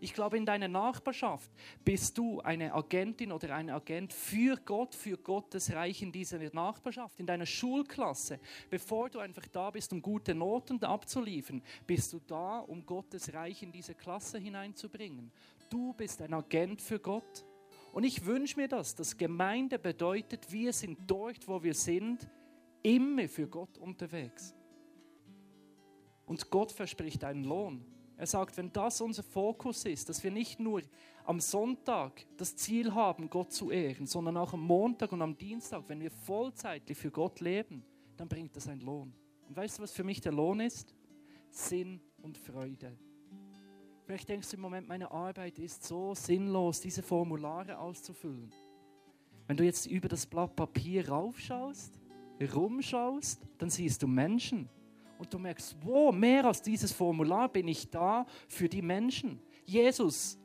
Ich 0.00 0.14
glaube, 0.14 0.36
in 0.36 0.46
deiner 0.46 0.68
Nachbarschaft 0.68 1.50
bist 1.84 2.16
du 2.18 2.40
eine 2.40 2.72
Agentin 2.74 3.32
oder 3.32 3.54
ein 3.54 3.70
Agent 3.70 4.12
für 4.12 4.56
Gott, 4.56 4.94
für 4.94 5.16
Gottes 5.16 5.72
Reich 5.72 6.02
in 6.02 6.12
dieser 6.12 6.38
Nachbarschaft, 6.52 7.18
in 7.20 7.26
deiner 7.26 7.46
Schulklasse. 7.46 8.38
Bevor 8.70 9.10
du 9.10 9.18
einfach 9.18 9.46
da 9.48 9.70
bist, 9.70 9.92
um 9.92 10.02
gute 10.02 10.34
Noten 10.34 10.82
abzuliefern, 10.82 11.62
bist 11.86 12.12
du 12.12 12.20
da, 12.26 12.60
um 12.60 12.84
Gottes 12.86 13.32
Reich 13.32 13.62
in 13.62 13.72
diese 13.72 13.94
Klasse 13.94 14.38
hineinzubringen. 14.38 15.30
Du 15.70 15.92
bist 15.94 16.20
ein 16.22 16.34
Agent 16.34 16.80
für 16.80 16.98
Gott. 16.98 17.44
Und 17.92 18.04
ich 18.04 18.24
wünsche 18.24 18.58
mir 18.58 18.68
das, 18.68 18.94
dass 18.94 19.16
Gemeinde 19.16 19.78
bedeutet, 19.78 20.50
wir 20.50 20.72
sind 20.72 20.98
dort, 21.06 21.46
wo 21.46 21.62
wir 21.62 21.74
sind, 21.74 22.26
immer 22.82 23.28
für 23.28 23.46
Gott 23.46 23.78
unterwegs. 23.78 24.54
Und 26.26 26.50
Gott 26.50 26.72
verspricht 26.72 27.24
einen 27.24 27.44
Lohn. 27.44 27.84
Er 28.16 28.26
sagt, 28.26 28.56
wenn 28.56 28.72
das 28.72 29.00
unser 29.00 29.22
Fokus 29.22 29.84
ist, 29.84 30.08
dass 30.08 30.22
wir 30.22 30.30
nicht 30.30 30.60
nur 30.60 30.82
am 31.24 31.40
Sonntag 31.40 32.24
das 32.36 32.56
Ziel 32.56 32.94
haben, 32.94 33.28
Gott 33.28 33.52
zu 33.52 33.70
ehren, 33.70 34.06
sondern 34.06 34.36
auch 34.36 34.52
am 34.52 34.62
Montag 34.62 35.12
und 35.12 35.22
am 35.22 35.36
Dienstag, 35.36 35.82
wenn 35.88 36.00
wir 36.00 36.10
vollzeitlich 36.10 36.96
für 36.96 37.10
Gott 37.10 37.40
leben, 37.40 37.84
dann 38.16 38.28
bringt 38.28 38.54
das 38.54 38.68
einen 38.68 38.80
Lohn. 38.80 39.12
Und 39.48 39.56
weißt 39.56 39.78
du, 39.78 39.82
was 39.82 39.92
für 39.92 40.04
mich 40.04 40.20
der 40.20 40.32
Lohn 40.32 40.60
ist? 40.60 40.94
Sinn 41.50 42.00
und 42.22 42.38
Freude. 42.38 42.96
Vielleicht 44.04 44.28
denkst 44.28 44.50
du 44.50 44.56
im 44.56 44.62
Moment, 44.62 44.88
meine 44.88 45.10
Arbeit 45.10 45.58
ist 45.58 45.84
so 45.84 46.14
sinnlos, 46.14 46.80
diese 46.80 47.02
Formulare 47.02 47.78
auszufüllen. 47.78 48.52
Wenn 49.46 49.56
du 49.56 49.64
jetzt 49.64 49.86
über 49.86 50.08
das 50.08 50.26
Blatt 50.26 50.56
Papier 50.56 51.08
raufschaust, 51.08 52.00
rumschaust, 52.46 53.40
dann 53.58 53.70
siehst 53.70 54.02
du 54.02 54.06
Menschen. 54.06 54.68
Und 55.18 55.32
du 55.32 55.38
merkst, 55.38 55.76
wow, 55.82 56.12
mehr 56.12 56.44
als 56.44 56.62
dieses 56.62 56.92
Formular 56.92 57.48
bin 57.48 57.68
ich 57.68 57.88
da 57.88 58.26
für 58.48 58.68
die 58.68 58.82
Menschen. 58.82 59.40
Jesus, 59.64 60.38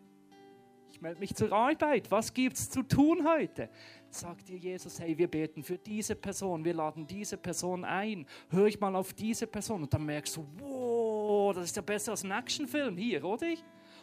ich 0.98 1.02
melde 1.02 1.20
mich 1.20 1.36
zur 1.36 1.52
Arbeit. 1.52 2.10
Was 2.10 2.34
gibt 2.34 2.58
es 2.58 2.70
zu 2.70 2.82
tun 2.82 3.28
heute? 3.28 3.70
Sagt 4.10 4.50
dir 4.50 4.58
Jesus, 4.58 5.00
hey, 5.00 5.18
wir 5.18 5.28
beten 5.28 5.62
für 5.62 5.78
diese 5.78 6.16
Person, 6.16 6.66
wir 6.66 6.74
laden 6.74 7.06
diese 7.06 7.38
Person 7.38 7.86
ein. 7.86 8.26
Hör 8.50 8.66
ich 8.66 8.80
mal 8.80 8.96
auf 8.96 9.14
diese 9.14 9.48
Person. 9.48 9.84
Und 9.84 9.94
dann 9.94 10.06
merkst 10.06 10.38
du, 10.38 10.48
wow, 10.58 11.54
das 11.54 11.66
ist 11.66 11.76
ja 11.76 11.82
besser 11.82 12.12
als 12.12 12.24
ein 12.24 12.32
Actionfilm 12.32 12.98
hier, 12.98 13.24
oder? 13.24 13.48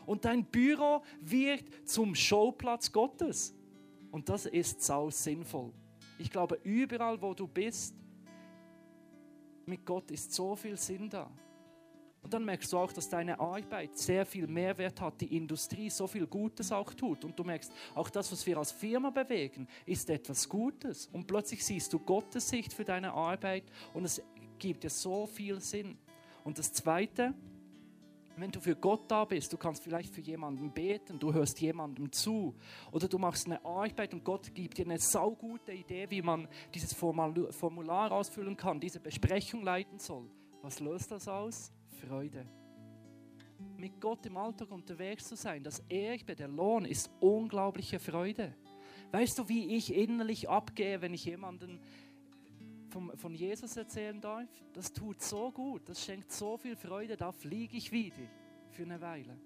Und 0.07 0.24
dein 0.24 0.44
Büro 0.44 1.02
wird 1.20 1.64
zum 1.85 2.14
Showplatz 2.14 2.92
Gottes. 2.92 3.54
Und 4.11 4.28
das 4.28 4.46
ist 4.46 4.83
sau 4.83 5.11
sinnvoll. 5.11 5.72
Ich 6.18 6.31
glaube, 6.31 6.59
überall, 6.62 7.20
wo 7.20 7.35
du 7.35 7.46
bist, 7.46 7.94
mit 9.66 9.85
Gott 9.85 10.11
ist 10.11 10.33
so 10.33 10.55
viel 10.55 10.77
Sinn 10.77 11.09
da. 11.09 11.31
Und 12.24 12.33
dann 12.33 12.44
merkst 12.46 12.72
du 12.72 12.79
auch, 12.79 12.90
dass 12.90 13.11
deine 13.11 13.38
Arbeit 13.38 13.98
sehr 13.98 14.24
viel 14.24 14.46
Mehrwert 14.46 14.98
hat, 14.98 15.20
die 15.20 15.37
Industrie 15.37 15.90
so 15.90 16.07
viel 16.07 16.27
Gutes 16.27 16.72
auch 16.72 16.94
tut. 16.94 17.22
Und 17.22 17.38
du 17.38 17.44
merkst, 17.44 17.70
auch 17.94 18.09
das, 18.09 18.33
was 18.33 18.46
wir 18.46 18.57
als 18.57 18.72
Firma 18.72 19.11
bewegen, 19.11 19.68
ist 19.85 20.09
etwas 20.09 20.48
Gutes. 20.48 21.07
Und 21.09 21.27
plötzlich 21.27 21.62
siehst 21.62 21.92
du 21.92 21.98
Gottes 21.98 22.48
Sicht 22.48 22.72
für 22.72 22.85
deine 22.85 23.12
Arbeit 23.12 23.64
und 23.92 24.07
es 24.07 24.22
gibt 24.59 24.85
dir 24.85 24.90
so 24.90 25.27
viel 25.27 25.61
Sinn. 25.61 25.98
Und 26.44 26.59
das 26.59 26.72
Zweite, 26.72 27.35
Wenn 28.36 28.50
du 28.50 28.60
für 28.60 28.74
Gott 28.74 29.08
da 29.08 29.24
bist, 29.24 29.52
du 29.52 29.56
kannst 29.56 29.84
vielleicht 29.84 30.12
für 30.12 30.20
jemanden 30.20 30.72
beten, 30.72 31.20
du 31.20 31.32
hörst 31.32 31.60
jemandem 31.60 32.10
zu 32.10 32.54
oder 32.90 33.06
du 33.06 33.18
machst 33.18 33.46
eine 33.46 33.64
Arbeit 33.64 34.12
und 34.12 34.24
Gott 34.24 34.52
gibt 34.54 34.76
dir 34.78 34.84
eine 34.84 34.98
saugute 34.98 35.72
Idee, 35.72 36.10
wie 36.10 36.20
man 36.20 36.48
dieses 36.74 36.92
Formular 36.92 38.10
ausfüllen 38.10 38.56
kann, 38.56 38.80
diese 38.80 38.98
Besprechung 38.98 39.62
leiten 39.62 40.00
soll. 40.00 40.28
Was 40.62 40.80
löst 40.80 41.12
das 41.12 41.28
aus? 41.28 41.72
Freude. 42.06 42.44
Mit 43.76 44.00
Gott 44.00 44.26
im 44.26 44.36
Alltag 44.36 44.70
unterwegs 44.72 45.28
zu 45.28 45.36
sein, 45.36 45.62
das 45.62 45.78
Erbe, 45.88 46.34
der 46.34 46.48
Lohn 46.48 46.84
ist 46.84 47.10
unglaubliche 47.20 48.00
Freude. 48.00 48.54
Weißt 49.12 49.38
du, 49.38 49.48
wie 49.48 49.76
ich 49.76 49.94
innerlich 49.94 50.48
abgehe, 50.48 51.00
wenn 51.00 51.14
ich 51.14 51.24
jemanden 51.24 51.78
vom, 52.94 53.11
von 53.16 53.35
Jesus 53.35 53.76
erzählen 53.76 54.20
darf, 54.20 54.48
das 54.72 54.92
tut 54.92 55.20
so 55.20 55.50
gut, 55.50 55.88
das 55.88 56.04
schenkt 56.04 56.30
so 56.30 56.57
viel 56.57 56.76
Freude, 56.76 57.16
da 57.16 57.33
fliege 57.33 57.76
ich 57.76 57.90
wieder 57.90 58.30
für 58.70 58.85
eine 58.85 59.00
Weile. 59.00 59.37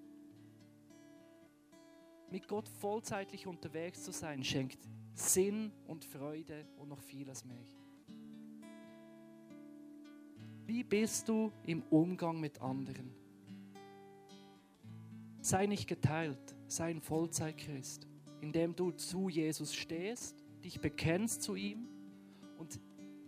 Mit 2.29 2.47
Gott 2.47 2.69
vollzeitlich 2.69 3.47
unterwegs 3.47 4.03
zu 4.03 4.11
sein, 4.11 4.43
schenkt 4.43 4.77
Sinn 5.15 5.71
und 5.87 6.05
Freude 6.05 6.67
und 6.77 6.89
noch 6.89 7.01
vieles 7.01 7.43
mehr. 7.43 7.65
Wie 10.67 10.83
bist 10.83 11.27
du 11.27 11.51
im 11.65 11.81
Umgang 11.89 12.39
mit 12.39 12.61
anderen? 12.61 13.15
Sei 15.41 15.65
nicht 15.65 15.87
geteilt, 15.87 16.55
sei 16.67 16.91
ein 16.91 17.01
Vollzeitchrist, 17.01 18.07
indem 18.41 18.75
du 18.75 18.91
zu 18.91 19.27
Jesus 19.27 19.73
stehst, 19.73 20.45
dich 20.63 20.79
bekennst 20.79 21.41
zu 21.41 21.55
ihm 21.55 21.87
und 22.59 22.79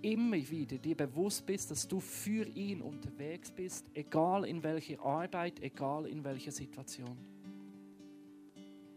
immer 0.01 0.37
wieder 0.37 0.77
dir 0.77 0.95
bewusst 0.95 1.45
bist, 1.45 1.71
dass 1.71 1.87
du 1.87 1.99
für 1.99 2.45
ihn 2.47 2.81
unterwegs 2.81 3.51
bist, 3.51 3.85
egal 3.93 4.45
in 4.45 4.63
welcher 4.63 4.99
Arbeit, 5.03 5.61
egal 5.61 6.07
in 6.07 6.23
welcher 6.23 6.51
Situation. 6.51 7.17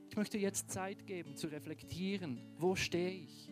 Ich 0.09 0.17
möchte 0.17 0.39
jetzt 0.39 0.71
Zeit 0.71 1.07
geben 1.07 1.37
zu 1.37 1.49
reflektieren, 1.49 2.41
wo 2.59 2.77
stehe 2.77 3.11
ich? 3.11 3.51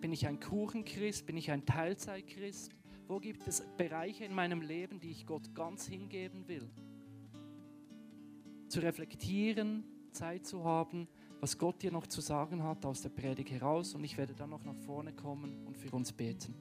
Bin 0.00 0.12
ich 0.12 0.26
ein 0.26 0.38
Kuchenchrist? 0.40 1.26
Bin 1.26 1.36
ich 1.36 1.50
ein 1.50 1.64
Teilzeitchrist? 1.64 2.72
Wo 3.06 3.18
gibt 3.18 3.46
es 3.48 3.62
Bereiche 3.76 4.24
in 4.24 4.34
meinem 4.34 4.62
Leben, 4.62 5.00
die 5.00 5.10
ich 5.10 5.26
Gott 5.26 5.54
ganz 5.54 5.86
hingeben 5.86 6.48
will? 6.48 6.70
Zu 8.68 8.80
reflektieren, 8.80 9.84
Zeit 10.12 10.46
zu 10.46 10.64
haben, 10.64 11.08
was 11.40 11.56
Gott 11.56 11.82
dir 11.82 11.90
noch 11.90 12.06
zu 12.06 12.20
sagen 12.20 12.62
hat 12.62 12.84
aus 12.84 13.02
der 13.02 13.08
Predigt 13.08 13.50
heraus 13.50 13.94
und 13.94 14.04
ich 14.04 14.16
werde 14.18 14.34
dann 14.34 14.50
noch 14.50 14.64
nach 14.64 14.76
vorne 14.86 15.12
kommen 15.12 15.66
und 15.66 15.76
für 15.76 15.90
uns 15.90 16.12
beten. 16.12 16.54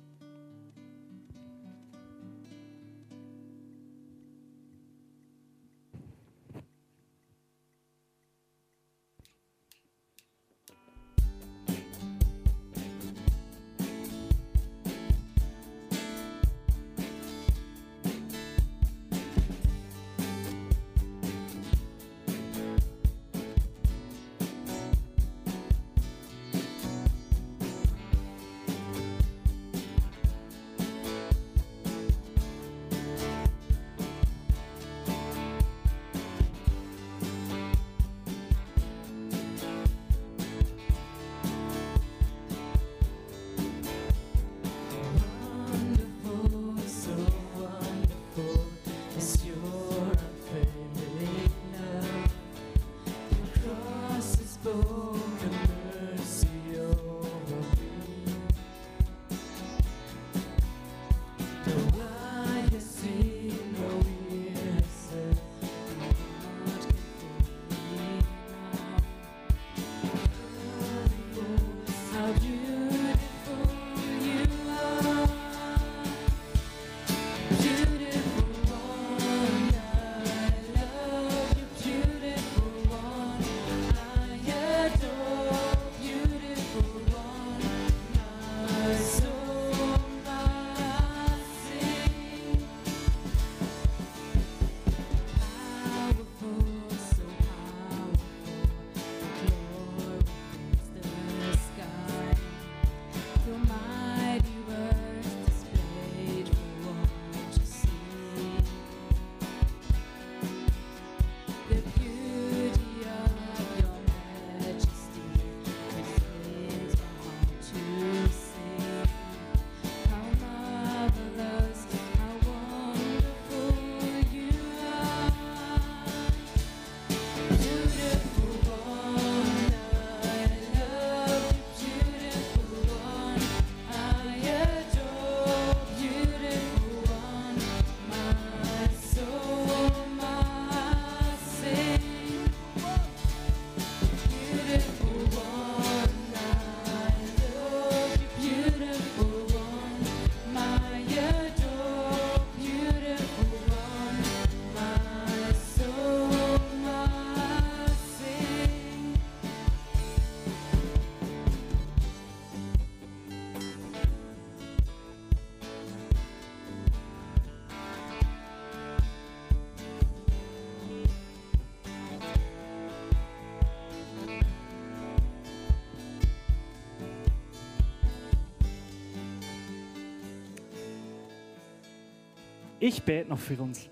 Ich 182.80 183.04
bete 183.04 183.30
noch 183.30 183.40
für 183.40 183.62
uns. 183.62 183.90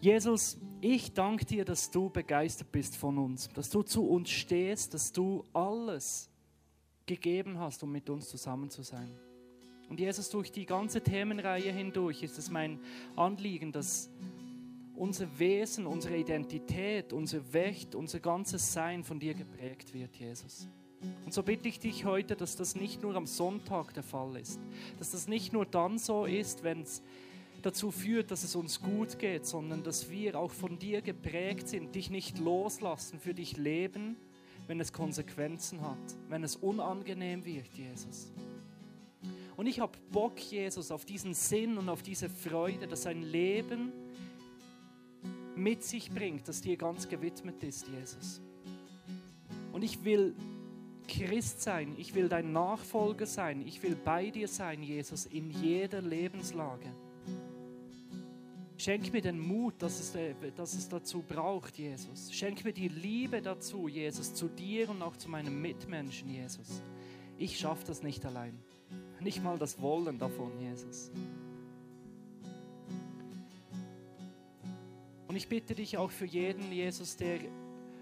Jesus, 0.00 0.58
ich 0.80 1.12
danke 1.12 1.44
dir, 1.44 1.64
dass 1.64 1.90
du 1.90 2.10
begeistert 2.10 2.72
bist 2.72 2.96
von 2.96 3.18
uns, 3.18 3.48
dass 3.50 3.70
du 3.70 3.84
zu 3.84 4.08
uns 4.08 4.30
stehst, 4.30 4.94
dass 4.94 5.12
du 5.12 5.44
alles 5.52 6.28
gegeben 7.06 7.58
hast, 7.60 7.84
um 7.84 7.92
mit 7.92 8.10
uns 8.10 8.28
zusammen 8.28 8.68
zu 8.68 8.82
sein. 8.82 9.16
Und 9.88 10.00
Jesus, 10.00 10.28
durch 10.28 10.50
die 10.50 10.66
ganze 10.66 11.02
Themenreihe 11.02 11.70
hindurch 11.70 12.24
ist 12.24 12.36
es 12.36 12.50
mein 12.50 12.80
Anliegen, 13.14 13.70
dass 13.70 14.10
unser 14.96 15.38
Wesen, 15.38 15.86
unsere 15.86 16.16
Identität, 16.16 17.12
unser 17.12 17.52
Wächt, 17.52 17.94
unser 17.94 18.18
ganzes 18.18 18.72
Sein 18.72 19.04
von 19.04 19.20
dir 19.20 19.34
geprägt 19.34 19.94
wird, 19.94 20.16
Jesus. 20.16 20.66
Und 21.24 21.34
so 21.34 21.42
bitte 21.42 21.68
ich 21.68 21.80
dich 21.80 22.04
heute, 22.04 22.36
dass 22.36 22.56
das 22.56 22.76
nicht 22.76 23.02
nur 23.02 23.16
am 23.16 23.26
Sonntag 23.26 23.94
der 23.94 24.02
Fall 24.02 24.36
ist, 24.36 24.60
dass 24.98 25.10
das 25.10 25.28
nicht 25.28 25.52
nur 25.52 25.66
dann 25.66 25.98
so 25.98 26.24
ist, 26.26 26.62
wenn 26.62 26.82
es 26.82 27.02
dazu 27.62 27.90
führt, 27.90 28.30
dass 28.30 28.44
es 28.44 28.54
uns 28.56 28.80
gut 28.80 29.18
geht, 29.18 29.46
sondern 29.46 29.82
dass 29.82 30.10
wir 30.10 30.38
auch 30.38 30.50
von 30.50 30.78
dir 30.78 31.00
geprägt 31.00 31.68
sind, 31.68 31.94
dich 31.94 32.10
nicht 32.10 32.38
loslassen, 32.38 33.18
für 33.18 33.34
dich 33.34 33.56
leben, 33.56 34.16
wenn 34.66 34.80
es 34.80 34.92
Konsequenzen 34.92 35.80
hat, 35.80 35.98
wenn 36.28 36.44
es 36.44 36.56
unangenehm 36.56 37.44
wird, 37.44 37.72
Jesus. 37.74 38.32
Und 39.56 39.66
ich 39.66 39.80
habe 39.80 39.96
Bock, 40.10 40.38
Jesus, 40.40 40.90
auf 40.90 41.04
diesen 41.04 41.34
Sinn 41.34 41.78
und 41.78 41.88
auf 41.88 42.02
diese 42.02 42.28
Freude, 42.28 42.86
dass 42.86 43.06
ein 43.06 43.22
Leben 43.22 43.92
mit 45.54 45.84
sich 45.84 46.10
bringt, 46.10 46.48
das 46.48 46.62
dir 46.62 46.76
ganz 46.76 47.08
gewidmet 47.08 47.62
ist, 47.62 47.86
Jesus. 47.88 48.40
Und 49.72 49.82
ich 49.82 50.04
will 50.04 50.34
Christ 51.12 51.60
sein, 51.60 51.94
ich 51.98 52.14
will 52.14 52.30
dein 52.30 52.52
Nachfolger 52.52 53.26
sein, 53.26 53.62
ich 53.66 53.82
will 53.82 53.96
bei 53.96 54.30
dir 54.30 54.48
sein, 54.48 54.82
Jesus, 54.82 55.26
in 55.26 55.50
jeder 55.50 56.00
Lebenslage. 56.00 56.86
Schenk 58.78 59.12
mir 59.12 59.20
den 59.20 59.38
Mut, 59.38 59.74
dass 59.78 60.00
es, 60.00 60.14
äh, 60.14 60.34
dass 60.56 60.72
es 60.72 60.88
dazu 60.88 61.22
braucht, 61.22 61.76
Jesus. 61.76 62.32
Schenk 62.32 62.64
mir 62.64 62.72
die 62.72 62.88
Liebe 62.88 63.42
dazu, 63.42 63.88
Jesus, 63.88 64.32
zu 64.32 64.48
dir 64.48 64.88
und 64.88 65.02
auch 65.02 65.16
zu 65.16 65.28
meinen 65.28 65.60
Mitmenschen, 65.60 66.30
Jesus. 66.30 66.82
Ich 67.36 67.58
schaffe 67.58 67.84
das 67.86 68.02
nicht 68.02 68.24
allein. 68.24 68.58
Nicht 69.20 69.44
mal 69.44 69.58
das 69.58 69.80
Wollen 69.82 70.18
davon, 70.18 70.58
Jesus. 70.58 71.10
Und 75.28 75.36
ich 75.36 75.46
bitte 75.46 75.74
dich 75.74 75.98
auch 75.98 76.10
für 76.10 76.26
jeden, 76.26 76.72
Jesus, 76.72 77.16
der 77.16 77.38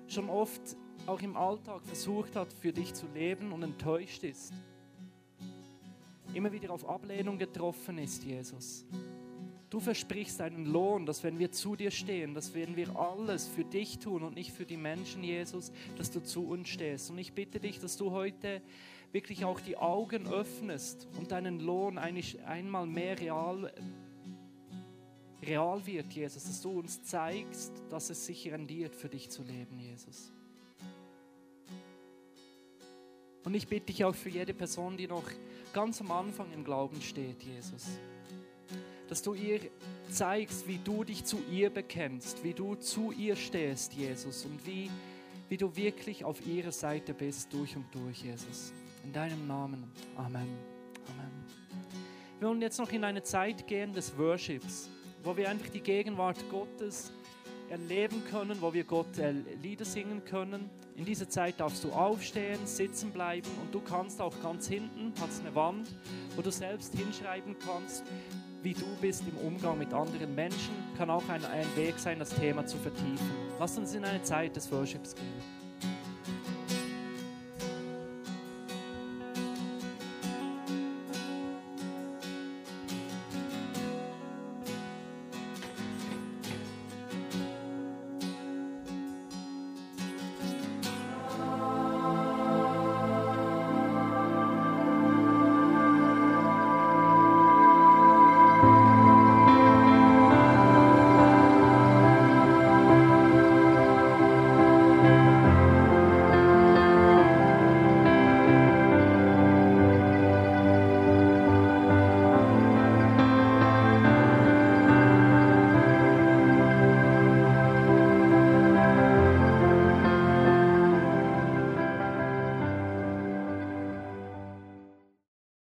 schon 0.07 0.31
oft 0.31 0.77
auch 1.11 1.21
im 1.23 1.37
Alltag 1.37 1.85
versucht 1.85 2.37
hat, 2.37 2.53
für 2.53 2.73
dich 2.73 2.95
zu 2.95 3.07
leben 3.09 3.51
und 3.51 3.65
enttäuscht 3.65 4.23
ist. 4.23 4.53
Immer 6.35 6.53
wieder 6.53 6.71
auf 6.71 6.89
Ablehnung 6.89 7.37
getroffen 7.37 7.99
ist, 7.99 8.23
Jesus. 8.23 8.87
Du 9.71 9.81
versprichst 9.81 10.41
einen 10.41 10.67
Lohn, 10.67 11.07
dass 11.07 11.25
wenn 11.25 11.41
wir 11.41 11.51
zu 11.51 11.75
dir 11.75 11.91
stehen, 11.91 12.35
dass 12.35 12.55
wenn 12.55 12.77
wir 12.77 12.97
alles 12.97 13.49
für 13.49 13.65
dich 13.65 13.99
tun 13.99 14.23
und 14.23 14.37
nicht 14.37 14.53
für 14.53 14.65
die 14.65 14.77
Menschen, 14.77 15.25
Jesus, 15.25 15.73
dass 15.99 16.13
du 16.13 16.23
zu 16.23 16.47
uns 16.47 16.69
stehst. 16.69 17.11
Und 17.11 17.19
ich 17.19 17.33
bitte 17.33 17.59
dich, 17.59 17.81
dass 17.81 17.97
du 17.97 18.13
heute 18.13 18.63
wirklich 19.11 19.45
auch 19.45 19.61
die 19.61 19.77
Augen 19.77 20.29
öffnest 20.29 21.09
und 21.19 21.33
deinen 21.33 21.59
Lohn 21.59 21.99
einmal 21.99 22.87
mehr 22.87 23.19
real, 23.19 23.73
real 25.43 25.85
wird, 25.87 26.13
Jesus, 26.13 26.45
dass 26.45 26.63
du 26.63 26.79
uns 26.79 27.03
zeigst, 27.03 27.73
dass 27.91 28.11
es 28.11 28.27
sich 28.27 28.53
rendiert, 28.53 28.95
für 28.95 29.09
dich 29.09 29.29
zu 29.29 29.43
leben, 29.43 29.81
Jesus. 29.81 30.33
Und 33.45 33.55
ich 33.55 33.67
bitte 33.69 33.87
dich 33.87 34.05
auch 34.05 34.15
für 34.15 34.29
jede 34.29 34.53
Person, 34.53 34.97
die 34.97 35.07
noch 35.07 35.25
ganz 35.73 36.01
am 36.01 36.11
Anfang 36.11 36.53
im 36.53 36.65
Glauben 36.65 37.01
steht, 37.01 37.43
Jesus, 37.43 37.87
dass 39.09 39.23
du 39.23 39.35
ihr 39.35 39.61
zeigst, 40.11 40.69
wie 40.69 40.79
du 40.79 41.05
dich 41.05 41.25
zu 41.25 41.39
ihr 41.51 41.71
bekennst, 41.71 42.45
wie 42.45 42.55
du 42.55 42.75
zu 42.75 43.13
ihr 43.13 43.37
stehst, 43.37 43.95
Jesus, 43.95 44.45
und 44.45 44.65
wie, 44.67 44.91
wie 45.49 45.57
du 45.57 45.75
wirklich 45.75 46.25
auf 46.25 46.47
ihrer 46.47 46.73
Seite 46.73 47.15
bist, 47.15 47.53
durch 47.53 47.77
und 47.77 47.87
durch, 47.93 48.23
Jesus. 48.23 48.73
In 49.05 49.13
deinem 49.13 49.47
Namen. 49.47 49.91
Amen. 50.17 50.49
Amen. 51.09 51.45
Wir 52.39 52.49
wollen 52.49 52.63
jetzt 52.63 52.79
noch 52.79 52.93
in 52.93 53.05
eine 53.05 53.23
Zeit 53.23 53.67
gehen 53.67 53.93
des 53.93 54.17
Worships, 54.17 54.89
wo 55.23 55.37
wir 55.37 55.49
einfach 55.49 55.69
die 55.71 55.81
Gegenwart 55.81 56.39
Gottes 56.51 57.13
erleben 57.69 58.23
können, 58.31 58.61
wo 58.61 58.73
wir 58.73 58.85
Gott 58.85 59.19
äh, 59.19 59.33
Lieder 59.63 59.85
singen 59.85 60.25
können. 60.25 60.69
In 61.01 61.07
dieser 61.07 61.31
Zeit 61.31 61.59
darfst 61.59 61.83
du 61.83 61.93
aufstehen, 61.93 62.67
sitzen 62.67 63.11
bleiben 63.11 63.49
und 63.63 63.75
du 63.75 63.81
kannst 63.81 64.21
auch 64.21 64.35
ganz 64.43 64.69
hinten, 64.69 65.15
hat 65.19 65.31
eine 65.41 65.55
Wand, 65.55 65.89
wo 66.37 66.43
du 66.43 66.53
selbst 66.53 66.95
hinschreiben 66.95 67.57
kannst, 67.59 68.05
wie 68.63 68.75
du 68.75 68.85
bist 69.01 69.25
im 69.27 69.39
Umgang 69.39 69.79
mit 69.79 69.95
anderen 69.95 70.35
Menschen. 70.35 70.75
Kann 70.99 71.09
auch 71.09 71.27
ein, 71.31 71.43
ein 71.47 71.65
Weg 71.75 71.99
sein, 71.99 72.19
das 72.19 72.29
Thema 72.35 72.67
zu 72.67 72.77
vertiefen. 72.77 73.31
Lass 73.59 73.79
uns 73.79 73.95
in 73.95 74.05
eine 74.05 74.23
Zeit 74.23 74.55
des 74.55 74.71
Worships 74.71 75.15
gehen. 75.15 75.60